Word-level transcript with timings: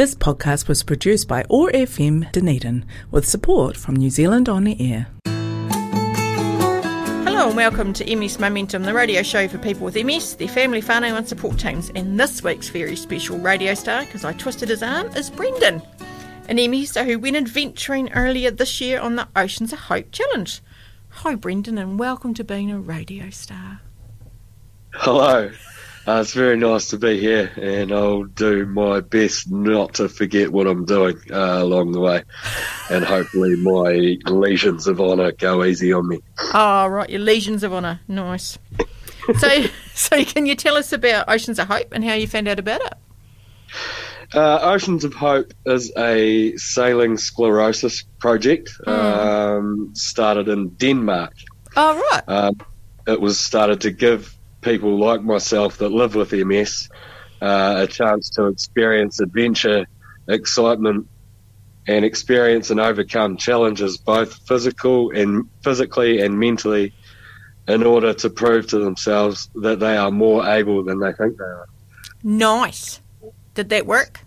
This 0.00 0.14
podcast 0.14 0.66
was 0.66 0.82
produced 0.82 1.28
by 1.28 1.44
OAR 1.50 1.70
FM 1.72 2.32
Dunedin 2.32 2.86
with 3.10 3.28
support 3.28 3.76
from 3.76 3.96
New 3.96 4.08
Zealand 4.08 4.48
On 4.48 4.64
the 4.64 4.74
Air. 4.80 5.08
Hello 7.26 7.48
and 7.48 7.54
welcome 7.54 7.92
to 7.92 8.16
MS 8.16 8.38
Momentum, 8.38 8.84
the 8.84 8.94
radio 8.94 9.22
show 9.22 9.46
for 9.46 9.58
people 9.58 9.84
with 9.84 10.02
MS, 10.02 10.36
their 10.36 10.48
family, 10.48 10.80
whānau 10.80 11.18
and 11.18 11.28
support 11.28 11.58
teams. 11.58 11.90
And 11.94 12.18
this 12.18 12.42
week's 12.42 12.70
very 12.70 12.96
special 12.96 13.36
radio 13.40 13.74
star, 13.74 14.06
because 14.06 14.24
I 14.24 14.32
twisted 14.32 14.70
his 14.70 14.82
arm, 14.82 15.08
is 15.08 15.28
Brendan, 15.28 15.82
an 16.48 16.56
MS 16.56 16.96
who 16.96 17.18
went 17.18 17.36
adventuring 17.36 18.10
earlier 18.14 18.50
this 18.50 18.80
year 18.80 19.00
on 19.00 19.16
the 19.16 19.28
Oceans 19.36 19.74
of 19.74 19.80
Hope 19.80 20.10
Challenge. 20.12 20.62
Hi 21.10 21.34
Brendan 21.34 21.76
and 21.76 21.98
welcome 21.98 22.32
to 22.32 22.42
being 22.42 22.70
a 22.70 22.80
radio 22.80 23.28
star. 23.28 23.82
Hello. 24.94 25.50
Uh, 26.06 26.20
it's 26.20 26.32
very 26.32 26.56
nice 26.56 26.88
to 26.88 26.98
be 26.98 27.20
here, 27.20 27.52
and 27.56 27.92
I'll 27.92 28.24
do 28.24 28.64
my 28.64 29.00
best 29.00 29.50
not 29.50 29.94
to 29.94 30.08
forget 30.08 30.50
what 30.50 30.66
I'm 30.66 30.86
doing 30.86 31.18
uh, 31.30 31.58
along 31.62 31.92
the 31.92 32.00
way, 32.00 32.22
and 32.90 33.04
hopefully 33.04 33.56
my 33.56 34.16
legions 34.24 34.86
of 34.86 35.00
honour 35.00 35.32
go 35.32 35.62
easy 35.62 35.92
on 35.92 36.08
me. 36.08 36.20
Oh, 36.54 36.86
right, 36.86 37.10
your 37.10 37.20
legions 37.20 37.62
of 37.62 37.74
honour, 37.74 38.00
nice. 38.08 38.58
so, 39.38 39.64
so 39.94 40.24
can 40.24 40.46
you 40.46 40.56
tell 40.56 40.76
us 40.76 40.92
about 40.92 41.28
Oceans 41.28 41.58
of 41.58 41.68
Hope 41.68 41.92
and 41.92 42.02
how 42.02 42.14
you 42.14 42.26
found 42.26 42.48
out 42.48 42.58
about 42.58 42.80
it? 42.80 42.94
Uh, 44.32 44.58
Oceans 44.62 45.04
of 45.04 45.12
Hope 45.12 45.52
is 45.66 45.92
a 45.98 46.56
sailing 46.56 47.18
sclerosis 47.18 48.04
project. 48.20 48.70
Hmm. 48.84 48.90
Um, 48.90 49.90
started 49.94 50.48
in 50.48 50.70
Denmark. 50.70 51.34
Oh, 51.76 51.96
right. 52.12 52.22
Um, 52.26 52.60
it 53.06 53.20
was 53.20 53.38
started 53.38 53.80
to 53.82 53.90
give 53.90 54.36
people 54.60 54.98
like 54.98 55.22
myself 55.22 55.78
that 55.78 55.90
live 55.90 56.14
with 56.14 56.32
MS 56.32 56.88
uh, 57.40 57.76
a 57.78 57.86
chance 57.86 58.30
to 58.30 58.46
experience 58.46 59.20
adventure, 59.20 59.86
excitement, 60.28 61.08
and 61.86 62.04
experience 62.04 62.70
and 62.70 62.78
overcome 62.78 63.36
challenges, 63.36 63.96
both 63.96 64.46
physical 64.46 65.10
and 65.10 65.48
physically 65.64 66.20
and 66.20 66.38
mentally, 66.38 66.92
in 67.66 67.82
order 67.82 68.12
to 68.12 68.28
prove 68.28 68.66
to 68.68 68.78
themselves 68.78 69.48
that 69.54 69.80
they 69.80 69.96
are 69.96 70.10
more 70.10 70.46
able 70.46 70.84
than 70.84 70.98
they 71.00 71.12
think 71.12 71.38
they 71.38 71.44
are. 71.44 71.66
Nice. 72.22 73.00
Did 73.54 73.70
that 73.70 73.86
work? 73.86 74.20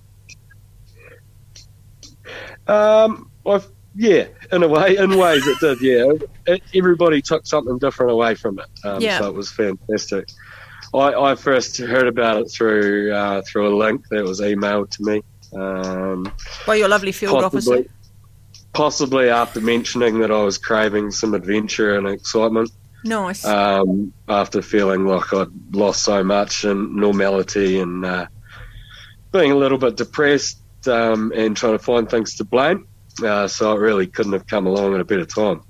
Um, 2.67 3.29
I've, 3.45 3.67
yeah, 3.95 4.25
in 4.51 4.63
a 4.63 4.67
way, 4.67 4.97
in 4.97 5.17
ways 5.17 5.45
it 5.45 5.59
did. 5.59 5.81
Yeah, 5.81 6.53
it, 6.53 6.63
everybody 6.73 7.21
took 7.21 7.45
something 7.45 7.77
different 7.79 8.11
away 8.11 8.35
from 8.35 8.59
it, 8.59 8.67
um, 8.85 9.01
Yeah. 9.01 9.19
so 9.19 9.29
it 9.29 9.35
was 9.35 9.51
fantastic. 9.51 10.29
I, 10.93 11.31
I 11.31 11.35
first 11.35 11.77
heard 11.77 12.07
about 12.07 12.37
it 12.41 12.51
through 12.51 13.11
uh, 13.13 13.41
through 13.47 13.73
a 13.73 13.75
link 13.75 14.03
that 14.11 14.23
was 14.23 14.41
emailed 14.41 14.89
to 14.91 15.03
me. 15.03 15.23
Um, 15.55 16.31
By 16.65 16.75
your 16.75 16.87
lovely 16.87 17.11
field 17.11 17.41
possibly, 17.41 17.79
officer? 17.79 17.93
possibly 18.73 19.29
after 19.29 19.61
mentioning 19.61 20.19
that 20.19 20.31
I 20.31 20.43
was 20.43 20.57
craving 20.57 21.11
some 21.11 21.33
adventure 21.33 21.97
and 21.97 22.07
excitement. 22.07 22.71
Nice. 23.05 23.43
Um, 23.43 24.13
after 24.29 24.61
feeling 24.61 25.05
like 25.05 25.33
I'd 25.33 25.75
lost 25.75 26.03
so 26.03 26.23
much 26.23 26.63
and 26.63 26.95
normality 26.95 27.79
and 27.79 28.05
uh, 28.05 28.27
being 29.31 29.51
a 29.51 29.55
little 29.55 29.77
bit 29.77 29.97
depressed 29.97 30.59
um, 30.87 31.31
and 31.35 31.55
trying 31.57 31.73
to 31.77 31.83
find 31.83 32.09
things 32.09 32.35
to 32.35 32.45
blame. 32.45 32.87
Uh, 33.21 33.47
so 33.47 33.75
it 33.75 33.79
really 33.79 34.07
couldn't 34.07 34.33
have 34.33 34.47
come 34.47 34.65
along 34.65 34.95
at 34.95 35.01
a 35.01 35.05
better 35.05 35.25
time. 35.25 35.61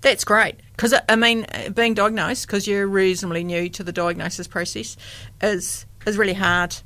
That's 0.00 0.24
great. 0.24 0.56
Because, 0.72 0.94
I 1.08 1.16
mean, 1.16 1.46
uh, 1.52 1.70
being 1.70 1.94
diagnosed, 1.94 2.46
because 2.46 2.66
you're 2.66 2.86
reasonably 2.86 3.44
new 3.44 3.68
to 3.70 3.84
the 3.84 3.92
diagnosis 3.92 4.46
process, 4.46 4.96
is 5.42 5.86
is 6.06 6.16
really 6.16 6.34
hard. 6.34 6.76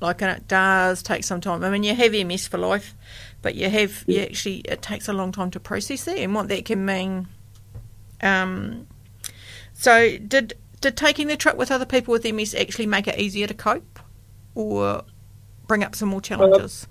Like, 0.00 0.22
and 0.22 0.36
it 0.36 0.46
does 0.46 1.02
take 1.02 1.24
some 1.24 1.40
time. 1.40 1.64
I 1.64 1.70
mean, 1.70 1.82
you 1.82 1.94
have 1.94 2.12
MS 2.12 2.46
for 2.46 2.58
life, 2.58 2.94
but 3.42 3.56
you 3.56 3.68
have, 3.68 4.04
you 4.06 4.20
actually, 4.20 4.58
it 4.58 4.80
takes 4.80 5.08
a 5.08 5.12
long 5.12 5.32
time 5.32 5.50
to 5.52 5.60
process 5.60 6.04
that 6.04 6.18
and 6.18 6.34
what 6.34 6.48
that 6.48 6.64
can 6.64 6.84
mean. 6.84 7.26
Um, 8.20 8.86
so, 9.72 10.16
did 10.18 10.54
did 10.80 10.96
taking 10.96 11.26
the 11.26 11.36
trip 11.36 11.56
with 11.56 11.72
other 11.72 11.86
people 11.86 12.12
with 12.12 12.24
MS 12.24 12.54
actually 12.54 12.86
make 12.86 13.08
it 13.08 13.18
easier 13.18 13.46
to 13.46 13.54
cope 13.54 13.98
or 14.54 15.04
bring 15.66 15.82
up 15.82 15.94
some 15.94 16.08
more 16.08 16.20
challenges? 16.20 16.86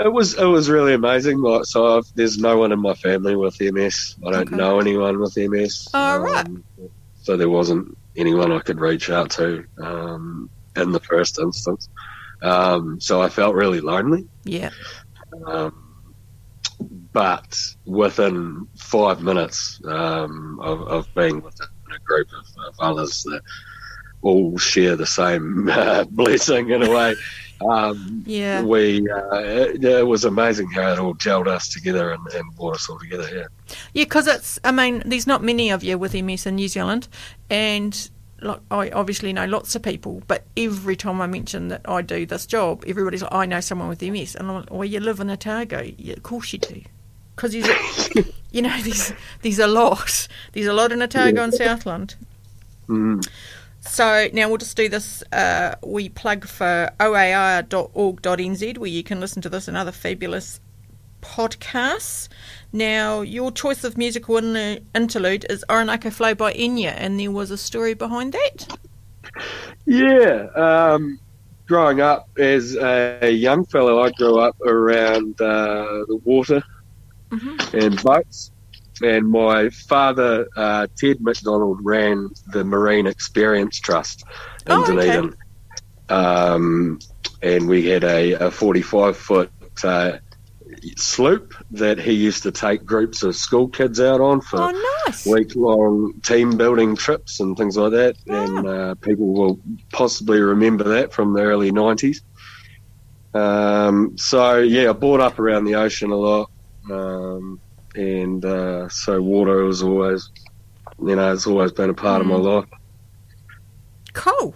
It 0.00 0.12
was 0.12 0.34
it 0.38 0.44
was 0.46 0.68
really 0.70 0.94
amazing. 0.94 1.38
Like, 1.40 1.64
so 1.66 1.98
I've, 1.98 2.04
there's 2.14 2.38
no 2.38 2.56
one 2.58 2.72
in 2.72 2.80
my 2.80 2.94
family 2.94 3.36
with 3.36 3.60
MS. 3.60 4.16
I 4.26 4.30
don't 4.32 4.42
Okay. 4.48 4.56
know 4.56 4.80
anyone 4.80 5.20
with 5.20 5.36
MS. 5.36 5.88
Oh, 5.94 6.18
right. 6.18 6.46
So 7.22 7.36
there 7.36 7.50
wasn't 7.50 7.96
anyone 8.16 8.50
I 8.52 8.60
could 8.60 8.80
reach 8.80 9.10
out 9.10 9.30
to 9.32 9.64
um, 9.82 10.48
in 10.76 10.92
the 10.92 11.00
first 11.00 11.38
instance. 11.38 11.88
Um, 12.42 12.98
so 13.00 13.20
I 13.20 13.28
felt 13.28 13.54
really 13.54 13.80
lonely. 13.80 14.26
yeah. 14.44 14.70
Um, 15.46 16.14
but 17.12 17.56
within 17.84 18.66
five 18.78 19.20
minutes 19.20 19.80
um, 19.84 20.58
of, 20.62 20.80
of 20.82 21.14
being 21.14 21.42
within 21.42 21.66
a 21.94 21.98
group 22.04 22.28
of, 22.32 22.46
of 22.66 22.74
others 22.80 23.22
that 23.24 23.42
all 24.22 24.56
share 24.58 24.96
the 24.96 25.06
same 25.06 25.68
uh, 25.72 26.04
blessing 26.04 26.70
in 26.70 26.82
a 26.82 26.90
way, 26.90 27.14
um, 27.68 28.22
Yeah. 28.26 28.62
we 28.62 29.08
uh, 29.10 29.38
it, 29.40 29.84
it 29.84 30.06
was 30.06 30.24
amazing 30.24 30.70
how 30.70 30.92
it 30.92 30.98
all 30.98 31.14
gelled 31.14 31.46
us 31.46 31.68
together 31.68 32.10
and, 32.10 32.26
and 32.28 32.54
brought 32.56 32.76
us 32.76 32.88
all 32.88 32.98
together. 32.98 33.28
Yeah. 33.32 33.74
Yeah, 33.92 34.04
because 34.04 34.26
it's, 34.26 34.58
I 34.64 34.72
mean, 34.72 35.02
there's 35.06 35.26
not 35.26 35.42
many 35.42 35.70
of 35.70 35.84
you 35.84 35.98
with 35.98 36.14
MS 36.14 36.46
in 36.46 36.56
New 36.56 36.68
Zealand, 36.68 37.08
and 37.48 38.10
like, 38.42 38.60
I 38.70 38.90
obviously 38.90 39.32
know 39.32 39.44
lots 39.46 39.74
of 39.74 39.82
people, 39.82 40.22
but 40.26 40.44
every 40.56 40.96
time 40.96 41.20
I 41.20 41.26
mention 41.26 41.68
that 41.68 41.82
I 41.84 42.02
do 42.02 42.26
this 42.26 42.46
job, 42.46 42.84
everybody's 42.86 43.22
like, 43.22 43.32
I 43.34 43.46
know 43.46 43.60
someone 43.60 43.88
with 43.88 44.02
MS. 44.02 44.34
And 44.34 44.48
I'm 44.48 44.54
like, 44.56 44.70
well, 44.70 44.84
you 44.84 45.00
live 45.00 45.20
in 45.20 45.30
Otago. 45.30 45.90
Yeah, 45.98 46.14
of 46.14 46.22
course 46.22 46.52
you 46.52 46.58
do. 46.58 46.82
Because 47.36 47.54
you 48.50 48.62
know, 48.62 48.76
there's, 48.82 49.12
there's 49.42 49.58
a 49.58 49.66
lot. 49.66 50.28
There's 50.52 50.66
a 50.66 50.72
lot 50.72 50.92
in 50.92 51.02
Otago 51.02 51.42
and 51.42 51.54
Southland. 51.54 52.16
Mm. 52.88 53.26
So 53.80 54.28
now 54.32 54.48
we'll 54.48 54.58
just 54.58 54.76
do 54.76 54.88
this. 54.88 55.22
Uh, 55.32 55.74
we 55.84 56.08
plug 56.08 56.46
for 56.46 56.90
oar.org.nz 57.00 58.78
where 58.78 58.90
you 58.90 59.02
can 59.02 59.20
listen 59.20 59.42
to 59.42 59.48
this 59.48 59.68
and 59.68 59.76
other 59.76 59.92
fabulous 59.92 60.60
podcasts. 61.22 62.28
Now, 62.72 63.22
your 63.22 63.50
choice 63.50 63.84
of 63.84 63.96
musical 63.96 64.36
interlude 64.94 65.46
is 65.48 65.64
Orinoco 65.70 66.10
Flow 66.10 66.34
by 66.34 66.52
Enya, 66.52 66.94
and 66.96 67.18
there 67.18 67.30
was 67.30 67.50
a 67.50 67.58
story 67.58 67.94
behind 67.94 68.32
that. 68.32 68.78
Yeah. 69.86 70.46
Um, 70.54 71.18
growing 71.66 72.00
up 72.00 72.28
as 72.38 72.76
a 72.76 73.30
young 73.30 73.64
fellow, 73.64 74.00
I 74.00 74.10
grew 74.10 74.38
up 74.38 74.60
around 74.60 75.40
uh, 75.40 76.04
the 76.06 76.20
water 76.24 76.62
and 77.30 78.02
boats. 78.02 78.52
And 79.02 79.28
my 79.30 79.70
father, 79.70 80.46
uh, 80.56 80.86
Ted 80.96 81.20
McDonald, 81.20 81.78
ran 81.82 82.30
the 82.52 82.64
Marine 82.64 83.06
Experience 83.06 83.80
Trust 83.80 84.24
in 84.66 84.72
Oh, 84.72 84.82
okay. 84.82 84.92
Dunedin. 84.92 85.36
Um, 86.08 86.98
and 87.42 87.68
we 87.68 87.86
had 87.86 88.04
a, 88.04 88.32
a 88.32 88.50
45 88.50 89.16
foot 89.16 89.50
uh, 89.84 90.18
sloop 90.96 91.54
that 91.72 91.98
he 91.98 92.12
used 92.12 92.42
to 92.42 92.50
take 92.52 92.84
groups 92.84 93.22
of 93.22 93.34
school 93.36 93.68
kids 93.68 94.00
out 94.00 94.20
on 94.20 94.40
for 94.40 94.60
Oh, 94.60 95.02
nice. 95.06 95.24
week 95.26 95.54
long 95.56 96.14
team 96.22 96.56
building 96.56 96.96
trips 96.96 97.40
and 97.40 97.56
things 97.56 97.76
like 97.76 97.92
that. 97.92 98.16
Oh. 98.28 98.34
And 98.34 98.66
uh, 98.66 98.94
people 98.96 99.28
will 99.32 99.60
possibly 99.92 100.40
remember 100.40 100.84
that 100.84 101.12
from 101.12 101.32
the 101.32 101.40
early 101.42 101.70
90s. 101.72 102.18
Um, 103.32 104.18
so, 104.18 104.58
yeah, 104.58 104.90
I 104.90 104.92
brought 104.92 105.20
up 105.20 105.38
around 105.38 105.64
the 105.64 105.76
ocean 105.76 106.10
a 106.10 106.16
lot. 106.16 106.50
Um, 106.90 107.60
and 107.94 108.44
uh, 108.44 108.88
so 108.88 109.20
water 109.20 109.64
was 109.64 109.82
always, 109.82 110.30
you 110.98 111.16
know, 111.16 111.32
it's 111.32 111.46
always 111.46 111.72
been 111.72 111.90
a 111.90 111.94
part 111.94 112.20
of 112.20 112.26
my 112.26 112.36
life. 112.36 112.68
Cool. 114.12 114.54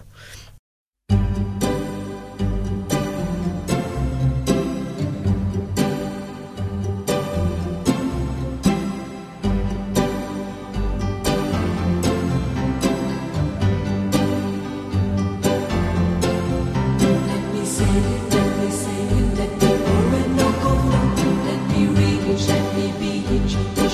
Me 22.75 22.91
beach 23.29 23.84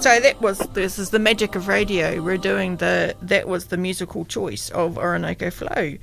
So 0.00 0.20
that 0.20 0.40
was 0.40 0.58
this 0.74 0.98
is 0.98 1.10
the 1.10 1.18
magic 1.18 1.56
of 1.56 1.66
radio. 1.66 2.22
We're 2.22 2.38
doing 2.38 2.76
the 2.76 3.16
that 3.20 3.48
was 3.48 3.66
the 3.66 3.76
musical 3.76 4.24
choice 4.24 4.70
of 4.70 4.96
Orinoco 4.96 5.50
Flow 5.50 5.98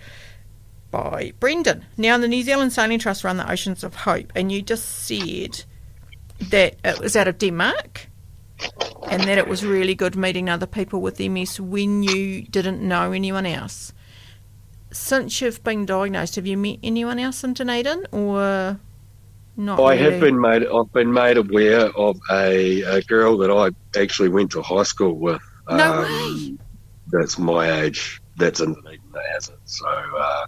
by 0.91 1.31
Brendan. 1.39 1.85
Now 1.97 2.17
the 2.17 2.27
New 2.27 2.43
Zealand 2.43 2.73
Sailing 2.73 2.99
Trust 2.99 3.23
run 3.23 3.37
the 3.37 3.49
Oceans 3.49 3.85
of 3.85 3.95
Hope, 3.95 4.33
and 4.35 4.51
you 4.51 4.61
just 4.61 5.07
said 5.07 5.63
that 6.49 6.75
it 6.83 6.99
was 6.99 7.15
out 7.15 7.29
of 7.29 7.37
Denmark, 7.37 8.07
and 9.09 9.23
that 9.23 9.37
it 9.37 9.47
was 9.47 9.65
really 9.65 9.95
good 9.95 10.17
meeting 10.17 10.49
other 10.49 10.67
people 10.67 10.99
with 10.99 11.19
MS 11.19 11.59
when 11.61 12.03
you 12.03 12.41
didn't 12.43 12.81
know 12.81 13.13
anyone 13.13 13.45
else. 13.45 13.93
Since 14.91 15.41
you've 15.41 15.63
been 15.63 15.85
diagnosed, 15.85 16.35
have 16.35 16.45
you 16.45 16.57
met 16.57 16.79
anyone 16.83 17.17
else 17.17 17.43
in 17.45 17.53
Dunedin, 17.53 18.07
or 18.11 18.77
not? 19.57 19.79
I 19.79 19.93
really? 19.95 20.03
have 20.11 20.19
been 20.19 20.39
made. 20.39 20.65
I've 20.65 20.91
been 20.93 21.11
made 21.13 21.37
aware 21.37 21.87
of 21.97 22.19
a, 22.31 22.81
a 22.83 23.01
girl 23.03 23.37
that 23.39 23.51
I 23.51 23.69
actually 23.99 24.29
went 24.29 24.51
to 24.51 24.61
high 24.61 24.83
school 24.83 25.13
with. 25.17 25.41
Um, 25.67 25.77
No 25.77 26.01
way. 26.01 26.57
That's 27.11 27.37
my 27.37 27.81
age. 27.83 28.21
That's 28.37 28.59
in 28.59 28.73
Dunedin 28.73 28.99
that 29.13 29.23
has 29.33 29.49
it. 29.49 29.59
So, 29.65 29.87
uh, 29.87 30.45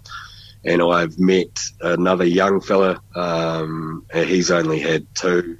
and 0.64 0.82
I've 0.82 1.18
met 1.18 1.58
another 1.80 2.24
young 2.24 2.60
fella. 2.60 3.00
Um, 3.14 4.04
and 4.12 4.28
he's 4.28 4.50
only 4.50 4.78
had 4.80 5.06
two 5.14 5.56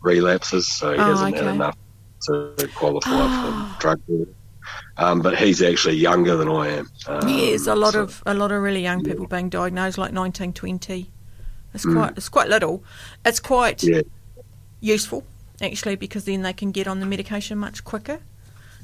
relapses, 0.00 0.66
so 0.68 0.92
he 0.92 0.98
Oh, 0.98 1.04
hasn't 1.04 1.34
okay. 1.36 1.44
had 1.44 1.54
enough 1.54 1.76
to 2.22 2.68
qualify 2.74 3.10
Oh. 3.12 3.74
for 3.76 3.80
drug. 3.80 4.00
court. 4.06 4.28
Um, 4.96 5.20
but 5.20 5.36
he's 5.36 5.60
actually 5.62 5.96
younger 5.96 6.36
than 6.36 6.48
I 6.48 6.68
am. 6.68 6.88
Um, 7.08 7.28
Yes, 7.28 7.66
a 7.66 7.74
lot 7.74 7.94
so- 7.94 8.02
of 8.02 8.22
a 8.26 8.34
lot 8.34 8.52
of 8.52 8.62
really 8.62 8.82
young 8.82 9.02
people 9.02 9.26
being 9.26 9.48
diagnosed, 9.48 9.98
like 9.98 10.12
nineteen 10.12 10.52
twenty. 10.52 11.10
It's 11.74 11.84
Mm. 11.86 11.94
quite 11.94 12.12
it's 12.16 12.28
quite 12.28 12.48
little. 12.48 12.82
It's 13.24 13.40
quite 13.40 13.82
Yeah. 13.82 14.02
useful 14.80 15.24
actually 15.60 15.96
because 15.96 16.24
then 16.24 16.42
they 16.42 16.52
can 16.52 16.72
get 16.72 16.86
on 16.88 17.00
the 17.00 17.06
medication 17.06 17.58
much 17.58 17.84
quicker. 17.84 18.20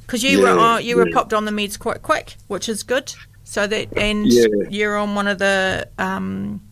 Because 0.01 0.23
you 0.23 0.41
were 0.41 0.55
Yeah, 0.55 0.57
on, 0.77 0.85
you 0.85 0.97
were 0.97 1.07
yeah. 1.09 1.15
popped 1.15 1.35
on 1.35 1.45
the 1.45 1.51
meds 1.51 1.79
quite 1.79 2.03
quick, 2.03 2.37
which 2.47 2.69
is 2.69 2.83
good. 2.83 3.13
So 3.45 3.67
that 3.67 3.89
and 3.97 4.27
you're 4.71 4.97
on 4.97 5.15
one 5.15 5.27
of 5.27 5.39
the 5.39 5.89
um, 5.99 6.63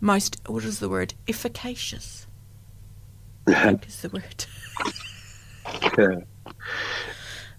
most 0.00 0.36
what 0.46 0.64
is 0.64 0.78
the 0.78 0.88
word 0.88 1.14
efficacious. 1.28 2.26
I 3.46 3.54
think 3.54 3.86
is 3.88 4.00
the 4.02 4.08
word. 4.10 4.44
Yeah, 5.98 6.52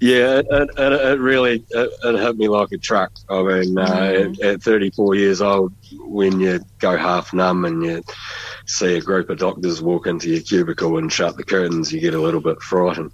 yeah 0.01 0.39
it, 0.39 0.47
it, 0.51 0.93
it, 0.93 1.19
really 1.19 1.63
it, 1.69 1.89
it 2.03 2.19
hit 2.19 2.35
me 2.37 2.47
like 2.49 2.71
a 2.71 2.77
truck. 2.77 3.11
I 3.29 3.41
mean, 3.43 3.77
uh, 3.77 3.85
Mhm. 3.87 4.39
at, 4.39 4.45
at 4.55 4.63
34 4.63 5.15
years 5.15 5.41
old, 5.41 5.71
when 5.99 6.39
you 6.39 6.59
go 6.79 6.97
half 6.97 7.33
numb 7.33 7.65
and 7.65 7.83
you 7.83 8.03
see 8.65 8.95
a 8.97 9.01
group 9.01 9.29
of 9.29 9.37
doctors 9.37 9.81
walk 9.81 10.07
into 10.07 10.29
your 10.29 10.41
cubicle 10.41 10.97
and 10.97 11.11
shut 11.13 11.37
the 11.37 11.43
curtains, 11.43 11.93
you 11.93 11.99
get 12.01 12.13
a 12.15 12.21
little 12.21 12.41
bit 12.41 12.59
frightened. 12.61 13.11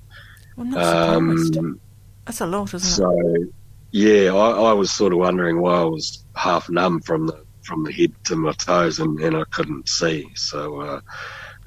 Surprised. 0.58 1.58
Um, 1.58 1.80
That's 2.26 2.42
a 2.42 2.46
lot, 2.48 2.74
isn't 2.74 2.90
it? 2.90 2.96
so, 2.96 3.46
yeah, 3.92 4.34
I, 4.34 4.70
I 4.70 4.74
was 4.74 4.90
sort 4.92 5.14
of 5.14 5.20
wondering 5.20 5.60
why 5.62 5.76
I 5.82 5.84
was 5.84 6.24
half 6.36 6.70
numb 6.70 7.02
from 7.02 7.28
the 7.28 7.46
from 7.64 7.84
the 7.84 7.92
head 7.92 8.14
to 8.24 8.36
my 8.38 8.54
toes, 8.54 9.00
and, 9.00 9.20
and 9.20 9.36
I 9.36 9.44
couldn't 9.52 9.90
see. 9.90 10.26
So, 10.36 10.80
uh, 10.80 11.02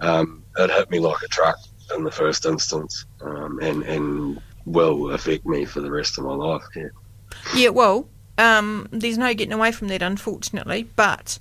um, 0.01 0.43
it 0.57 0.71
hit 0.71 0.91
me 0.91 0.99
like 0.99 1.21
a 1.23 1.29
truck 1.29 1.57
in 1.95 2.05
the 2.05 2.11
first 2.11 2.47
instance, 2.47 3.05
um, 3.21 3.59
and 3.61 3.83
and 3.83 4.41
will 4.71 5.13
affect 5.13 5.47
me 5.47 5.65
for 5.65 5.81
the 5.81 5.91
rest 5.91 6.19
of 6.19 6.25
my 6.25 6.35
life. 6.35 6.63
Yeah. 6.75 6.89
Yeah, 7.55 7.69
well, 7.71 8.09
um, 8.39 8.89
there's 8.91 9.19
no 9.19 9.35
getting 9.35 9.53
away 9.53 9.73
from 9.73 9.89
that, 9.89 10.03
unfortunately, 10.03 10.85
but 10.97 11.39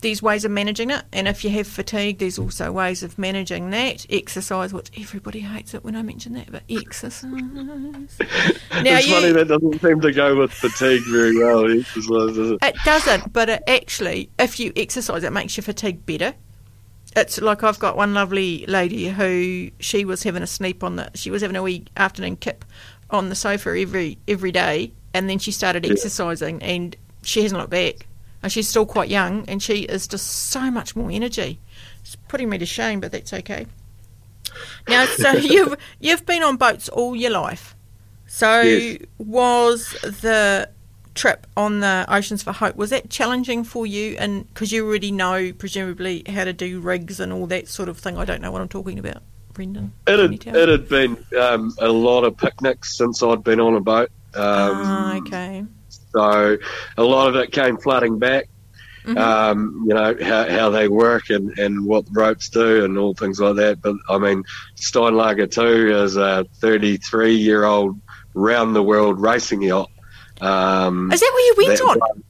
there's 0.00 0.22
ways 0.22 0.44
of 0.44 0.50
managing 0.50 0.90
it. 0.90 1.02
And 1.12 1.28
if 1.28 1.44
you 1.44 1.50
have 1.50 1.66
fatigue, 1.66 2.18
there's 2.18 2.38
also 2.38 2.72
ways 2.72 3.02
of 3.02 3.18
managing 3.18 3.70
that. 3.70 4.06
Exercise, 4.10 4.72
which 4.72 4.90
everybody 4.98 5.40
hates 5.40 5.74
it 5.74 5.84
when 5.84 5.96
I 5.96 6.02
mention 6.02 6.34
that, 6.34 6.50
but 6.50 6.62
exercise. 6.68 7.32
now, 7.32 8.16
it's 8.70 9.06
you, 9.06 9.14
funny 9.14 9.32
that 9.32 9.48
doesn't 9.48 9.80
seem 9.80 10.00
to 10.00 10.12
go 10.12 10.36
with 10.36 10.52
fatigue 10.52 11.02
very 11.10 11.36
well. 11.36 11.70
Exercise, 11.70 12.36
does 12.36 12.50
it? 12.52 12.58
it 12.62 12.76
doesn't, 12.84 13.32
but 13.32 13.48
it 13.48 13.62
actually, 13.66 14.30
if 14.38 14.58
you 14.58 14.72
exercise, 14.76 15.24
it 15.24 15.32
makes 15.32 15.56
your 15.56 15.64
fatigue 15.64 16.04
better. 16.06 16.34
It's 17.16 17.40
like 17.40 17.64
I've 17.64 17.78
got 17.78 17.96
one 17.96 18.14
lovely 18.14 18.64
lady 18.66 19.08
who 19.08 19.70
she 19.80 20.04
was 20.04 20.22
having 20.22 20.42
a 20.42 20.46
sleep 20.46 20.84
on 20.84 20.96
the, 20.96 21.10
she 21.14 21.30
was 21.30 21.42
having 21.42 21.56
a 21.56 21.62
wee 21.62 21.84
afternoon 21.96 22.36
kip 22.36 22.64
on 23.10 23.28
the 23.28 23.34
sofa 23.34 23.70
every 23.76 24.18
every 24.28 24.52
day, 24.52 24.92
and 25.12 25.28
then 25.28 25.38
she 25.38 25.50
started 25.50 25.84
Yeah. 25.84 25.92
exercising, 25.92 26.62
and 26.62 26.96
she 27.22 27.42
hasn't 27.42 27.58
looked 27.60 27.70
back. 27.72 28.06
And 28.42 28.50
she's 28.50 28.68
still 28.68 28.86
quite 28.86 29.10
young, 29.10 29.44
and 29.48 29.62
she 29.62 29.80
is 29.82 30.06
just 30.06 30.26
so 30.26 30.70
much 30.70 30.96
more 30.96 31.10
energy. 31.10 31.58
It's 32.00 32.16
putting 32.28 32.48
me 32.48 32.56
to 32.58 32.64
shame, 32.66 33.00
but 33.00 33.12
that's 33.12 33.32
okay. 33.34 33.66
Now, 34.88 35.04
so 35.06 35.32
you've 35.52 35.76
you've 35.98 36.24
been 36.26 36.42
on 36.42 36.56
boats 36.56 36.88
all 36.88 37.14
your 37.16 37.32
life. 37.32 37.74
So 38.26 38.62
Yes. 38.62 38.98
was 39.18 39.90
the 40.02 40.70
trip 41.14 41.46
on 41.56 41.80
the 41.80 42.04
Oceans 42.08 42.42
for 42.42 42.52
Hope 42.52 42.76
was 42.76 42.90
that 42.90 43.10
challenging 43.10 43.64
for 43.64 43.86
you? 43.86 44.16
And 44.18 44.46
because 44.48 44.72
you 44.72 44.86
already 44.86 45.10
know 45.10 45.52
presumably 45.52 46.22
how 46.28 46.44
to 46.44 46.52
do 46.52 46.80
rigs 46.80 47.20
and 47.20 47.32
all 47.32 47.46
that 47.48 47.68
sort 47.68 47.88
of 47.88 47.98
thing. 47.98 48.16
I 48.16 48.24
don't 48.24 48.40
know 48.40 48.50
what 48.50 48.60
I'm 48.60 48.68
talking 48.68 48.98
about, 48.98 49.22
Brendan. 49.52 49.92
It 50.06 50.18
had, 50.18 50.56
it 50.56 50.68
had 50.68 50.88
been 50.88 51.24
um, 51.38 51.74
a 51.78 51.88
lot 51.88 52.24
of 52.24 52.36
picnics 52.36 52.96
since 52.96 53.22
I'd 53.22 53.44
been 53.44 53.60
on 53.60 53.74
a 53.74 53.80
boat. 53.80 54.10
Um, 54.34 54.42
Ah, 54.44 55.16
okay. 55.18 55.64
So 56.12 56.58
a 56.96 57.02
lot 57.02 57.28
of 57.28 57.36
it 57.36 57.52
came 57.52 57.76
flooding 57.78 58.18
back. 58.18 58.48
Mhm. 59.04 59.16
Um, 59.16 59.84
you 59.88 59.94
know 59.94 60.14
how, 60.22 60.46
how 60.48 60.70
they 60.70 60.86
work 60.86 61.30
and, 61.30 61.58
and 61.58 61.86
what 61.86 62.04
the 62.04 62.12
ropes 62.12 62.50
do 62.50 62.84
and 62.84 62.98
all 62.98 63.14
things 63.14 63.40
like 63.40 63.56
that. 63.56 63.80
But 63.80 63.96
I 64.10 64.18
mean, 64.18 64.44
Steinlager 64.76 65.50
two 65.50 65.90
is 66.02 66.16
a 66.16 66.44
33 66.56 67.34
year 67.34 67.64
old 67.64 67.98
round 68.34 68.76
the 68.76 68.82
world 68.82 69.18
racing 69.20 69.62
yacht. 69.62 69.90
Um, 70.40 71.12
Is 71.12 71.20
that 71.20 71.30
where 71.34 71.46
you 71.46 71.68
went 71.68 71.80
on? 71.82 71.98
won- 71.98 72.24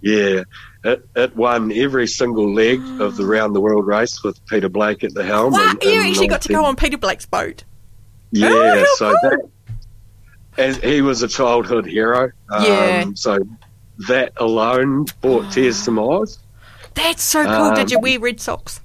yeah, 0.00 0.42
it, 0.84 1.08
it 1.14 1.36
won 1.36 1.70
every 1.72 2.06
single 2.08 2.52
leg 2.52 2.80
of 3.00 3.16
the 3.16 3.24
round 3.34 3.54
the 3.54 3.60
world 3.60 3.86
race 3.86 4.22
with 4.24 4.44
Peter 4.46 4.68
Blake 4.68 5.04
at 5.04 5.14
the 5.14 5.22
helm. 5.24 5.52
Wow, 5.52 5.72
you 5.82 6.00
actually 6.02 6.26
got 6.28 6.42
to 6.42 6.48
go 6.52 6.64
on 6.64 6.74
Peter 6.76 6.98
Blake's 6.98 7.26
boat. 7.26 7.62
yeah, 8.32 8.48
Oh, 8.52 8.94
so 8.98 9.10
that 9.22 9.48
as 10.58 10.76
he 10.78 11.00
was 11.02 11.22
a 11.22 11.28
childhood 11.28 11.86
hero. 11.86 12.30
Um, 12.50 12.64
Yeah. 12.64 13.04
So 13.14 13.38
that 14.08 14.32
alone 14.38 15.06
brought 15.20 15.52
tears 15.52 15.84
to 15.84 15.90
my 15.92 16.02
eyes. 16.02 16.38
That's 16.94 17.22
so 17.22 17.44
cool. 17.44 17.74
Did 17.74 17.90
you 17.90 17.98
Um, 17.98 18.02
wear 18.02 18.18
red 18.20 18.40
socks? 18.40 18.80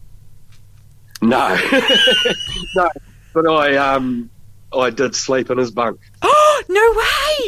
No, 1.22 1.58
no, 2.76 2.90
but 3.34 3.48
I 3.48 3.76
um 3.76 4.30
I 4.72 4.92
did 4.92 5.16
sleep 5.16 5.50
in 5.50 5.58
his 5.58 5.72
bunk. 5.72 6.00
Oh 6.22 6.64
no 6.70 6.94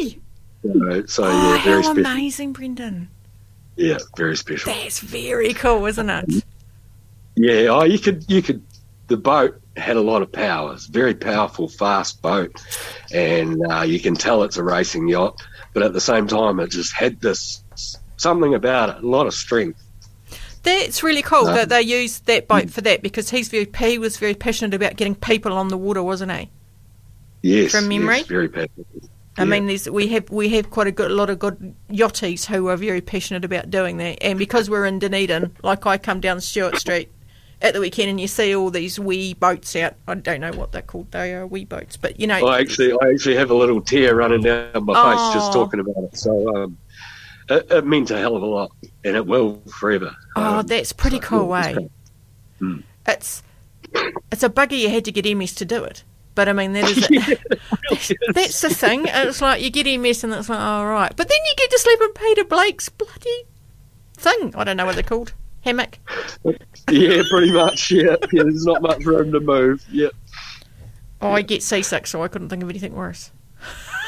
way! 0.02 0.19
So, 0.62 1.06
so 1.06 1.24
oh, 1.24 1.54
yeah, 1.54 1.64
very 1.64 1.82
how 1.82 1.92
special. 1.92 2.12
amazing, 2.12 2.52
Brendan. 2.52 3.08
Yeah, 3.76 3.98
very 4.16 4.36
special. 4.36 4.72
That's 4.72 5.00
very 5.00 5.54
cool, 5.54 5.86
isn't 5.86 6.10
it? 6.10 6.28
Mm-hmm. 6.28 6.38
Yeah, 7.36 7.68
oh, 7.70 7.84
you 7.84 7.98
could, 7.98 8.24
you 8.28 8.42
could. 8.42 8.62
The 9.06 9.16
boat 9.16 9.60
had 9.76 9.96
a 9.96 10.00
lot 10.00 10.22
of 10.22 10.30
power. 10.30 10.74
It's 10.74 10.88
a 10.88 10.92
very 10.92 11.14
powerful, 11.14 11.68
fast 11.68 12.20
boat, 12.20 12.62
and 13.12 13.60
uh, 13.70 13.82
you 13.82 13.98
can 13.98 14.14
tell 14.14 14.42
it's 14.42 14.56
a 14.56 14.62
racing 14.64 15.08
yacht. 15.08 15.40
But 15.72 15.82
at 15.82 15.92
the 15.92 16.00
same 16.00 16.26
time, 16.26 16.60
it 16.60 16.70
just 16.70 16.92
had 16.92 17.20
this 17.20 17.62
something 18.16 18.54
about 18.54 18.90
it, 18.90 19.02
a 19.02 19.06
lot 19.06 19.26
of 19.26 19.34
strength. 19.34 19.82
That's 20.62 21.02
really 21.02 21.22
cool 21.22 21.46
No. 21.46 21.54
that 21.54 21.70
they 21.70 21.80
used 21.80 22.26
that 22.26 22.46
boat 22.46 22.64
mm. 22.66 22.70
for 22.70 22.82
that 22.82 23.02
because 23.02 23.30
he's 23.30 23.48
very 23.48 23.68
he 23.78 23.98
was 23.98 24.18
very 24.18 24.34
passionate 24.34 24.74
about 24.74 24.96
getting 24.96 25.14
people 25.14 25.54
on 25.54 25.68
the 25.68 25.78
water, 25.78 26.02
wasn't 26.02 26.32
he? 26.32 26.50
Yes, 27.42 27.72
From 27.72 27.88
memory? 27.88 28.18
yes, 28.18 28.26
very 28.26 28.48
passionate. 28.48 28.86
I 29.38 29.42
Yeah. 29.42 29.48
mean, 29.48 29.66
there's, 29.66 29.88
we 29.88 30.08
have 30.08 30.28
we 30.30 30.48
have 30.50 30.70
quite 30.70 30.86
a 30.88 30.92
good 30.92 31.10
a 31.10 31.14
lot 31.14 31.30
of 31.30 31.38
good 31.38 31.74
yachties 31.90 32.46
who 32.46 32.68
are 32.68 32.76
very 32.76 33.00
passionate 33.00 33.44
about 33.44 33.70
doing 33.70 33.96
that, 33.98 34.18
and 34.22 34.38
because 34.38 34.68
we're 34.68 34.86
in 34.86 34.98
Dunedin, 34.98 35.56
like 35.62 35.86
I 35.86 35.98
come 35.98 36.20
down 36.20 36.40
Stuart 36.40 36.76
Street 36.78 37.10
at 37.62 37.74
the 37.74 37.80
weekend, 37.80 38.10
and 38.10 38.20
you 38.20 38.26
see 38.26 38.54
all 38.56 38.70
these 38.70 38.98
wee 38.98 39.34
boats 39.34 39.76
out. 39.76 39.94
I 40.08 40.14
don't 40.14 40.40
know 40.40 40.52
what 40.52 40.72
they're 40.72 40.82
called. 40.82 41.12
They 41.12 41.32
are 41.34 41.46
wee 41.46 41.64
boats, 41.64 41.96
but 41.96 42.18
you 42.18 42.26
know, 42.26 42.44
I 42.46 42.58
actually, 42.60 42.92
I 42.92 43.10
actually 43.12 43.36
have 43.36 43.50
a 43.50 43.54
little 43.54 43.80
tear 43.80 44.16
running 44.16 44.42
down 44.42 44.84
my 44.84 44.94
face 44.94 45.34
just 45.34 45.50
Oh. 45.50 45.54
talking 45.54 45.80
about 45.80 46.04
it. 46.04 46.16
So 46.16 46.56
um, 46.56 46.76
it, 47.48 47.66
it 47.70 47.86
meant 47.86 48.10
a 48.10 48.18
hell 48.18 48.34
of 48.36 48.42
a 48.42 48.46
lot, 48.46 48.72
and 49.04 49.14
it 49.16 49.26
will 49.26 49.62
forever. 49.78 50.14
oh, 50.36 50.58
Um, 50.58 50.66
that's 50.66 50.92
pretty 50.92 51.16
so, 51.18 51.22
cool, 51.22 51.54
eh? 51.54 51.68
it's 51.68 51.78
great. 51.78 51.90
Mm. 52.60 52.82
It's 53.06 53.42
it's 54.32 54.42
a 54.42 54.48
bugger 54.50 54.76
you 54.78 54.88
had 54.90 55.04
to 55.04 55.12
get 55.12 55.24
MS 55.36 55.54
to 55.54 55.64
do 55.64 55.84
it. 55.84 56.02
But 56.34 56.48
I 56.48 56.52
mean, 56.52 56.72
that 56.74 56.84
is 56.84 57.08
that's 58.34 58.60
the 58.60 58.70
thing. 58.70 59.04
It's 59.06 59.40
like 59.40 59.62
you 59.62 59.70
get 59.70 59.86
MS 60.00 60.24
and 60.24 60.32
it's 60.32 60.48
like, 60.48 60.60
all 60.60 60.86
right. 60.86 61.14
But 61.14 61.28
then 61.28 61.38
you 61.44 61.54
get 61.56 61.70
to 61.70 61.78
sleep 61.78 62.00
in 62.00 62.12
Peter 62.12 62.44
Blake's 62.44 62.88
bloody 62.88 63.44
thing. 64.16 64.54
I 64.56 64.64
don't 64.64 64.76
know 64.76 64.86
what 64.86 64.94
they're 64.94 65.02
called. 65.02 65.32
Hammock. 65.62 65.98
yeah, 66.90 67.22
pretty 67.30 67.52
much. 67.52 67.90
Yeah, 67.90 68.16
yeah, 68.32 68.42
there's 68.44 68.64
not 68.64 68.80
much 68.80 69.04
room 69.04 69.30
to 69.32 69.40
move. 69.40 69.84
Yeah, 69.90 70.08
Oh, 71.20 71.32
I 71.32 71.42
get 71.42 71.62
seasick, 71.62 72.06
so 72.06 72.22
I 72.22 72.28
couldn't 72.28 72.48
think 72.48 72.62
of 72.62 72.70
anything 72.70 72.94
worse. 72.94 73.30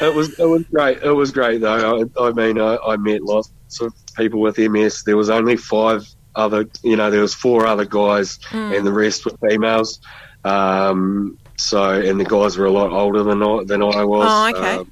it 0.01 0.15
was 0.15 0.39
it 0.39 0.45
was 0.45 0.63
great. 0.63 1.03
It 1.03 1.11
was 1.11 1.31
great 1.31 1.61
though. 1.61 2.07
I, 2.17 2.23
I 2.27 2.31
mean, 2.31 2.59
I, 2.59 2.77
I 2.77 2.97
met 2.97 3.21
lots 3.21 3.51
of 3.81 3.93
people 4.17 4.39
with 4.39 4.57
MS. 4.57 5.03
There 5.03 5.15
was 5.17 5.29
only 5.29 5.55
five 5.55 6.07
other, 6.35 6.67
you 6.81 6.95
know, 6.95 7.11
there 7.11 7.21
was 7.21 7.35
four 7.35 7.67
other 7.67 7.85
guys, 7.85 8.39
and 8.51 8.83
the 8.85 8.91
rest 8.93 9.25
were 9.25 9.33
females. 9.47 9.99
Um, 10.43 11.37
so, 11.63 11.91
and 11.91 12.19
the 12.19 12.25
guys 12.25 12.57
were 12.57 12.65
a 12.65 12.71
lot 12.71 12.91
older 12.91 13.23
than 13.23 13.41
I, 13.41 13.63
than 13.65 13.81
I 13.81 14.03
was. 14.03 14.27
Oh, 14.29 14.57
okay. 14.57 14.75
Um, 14.77 14.91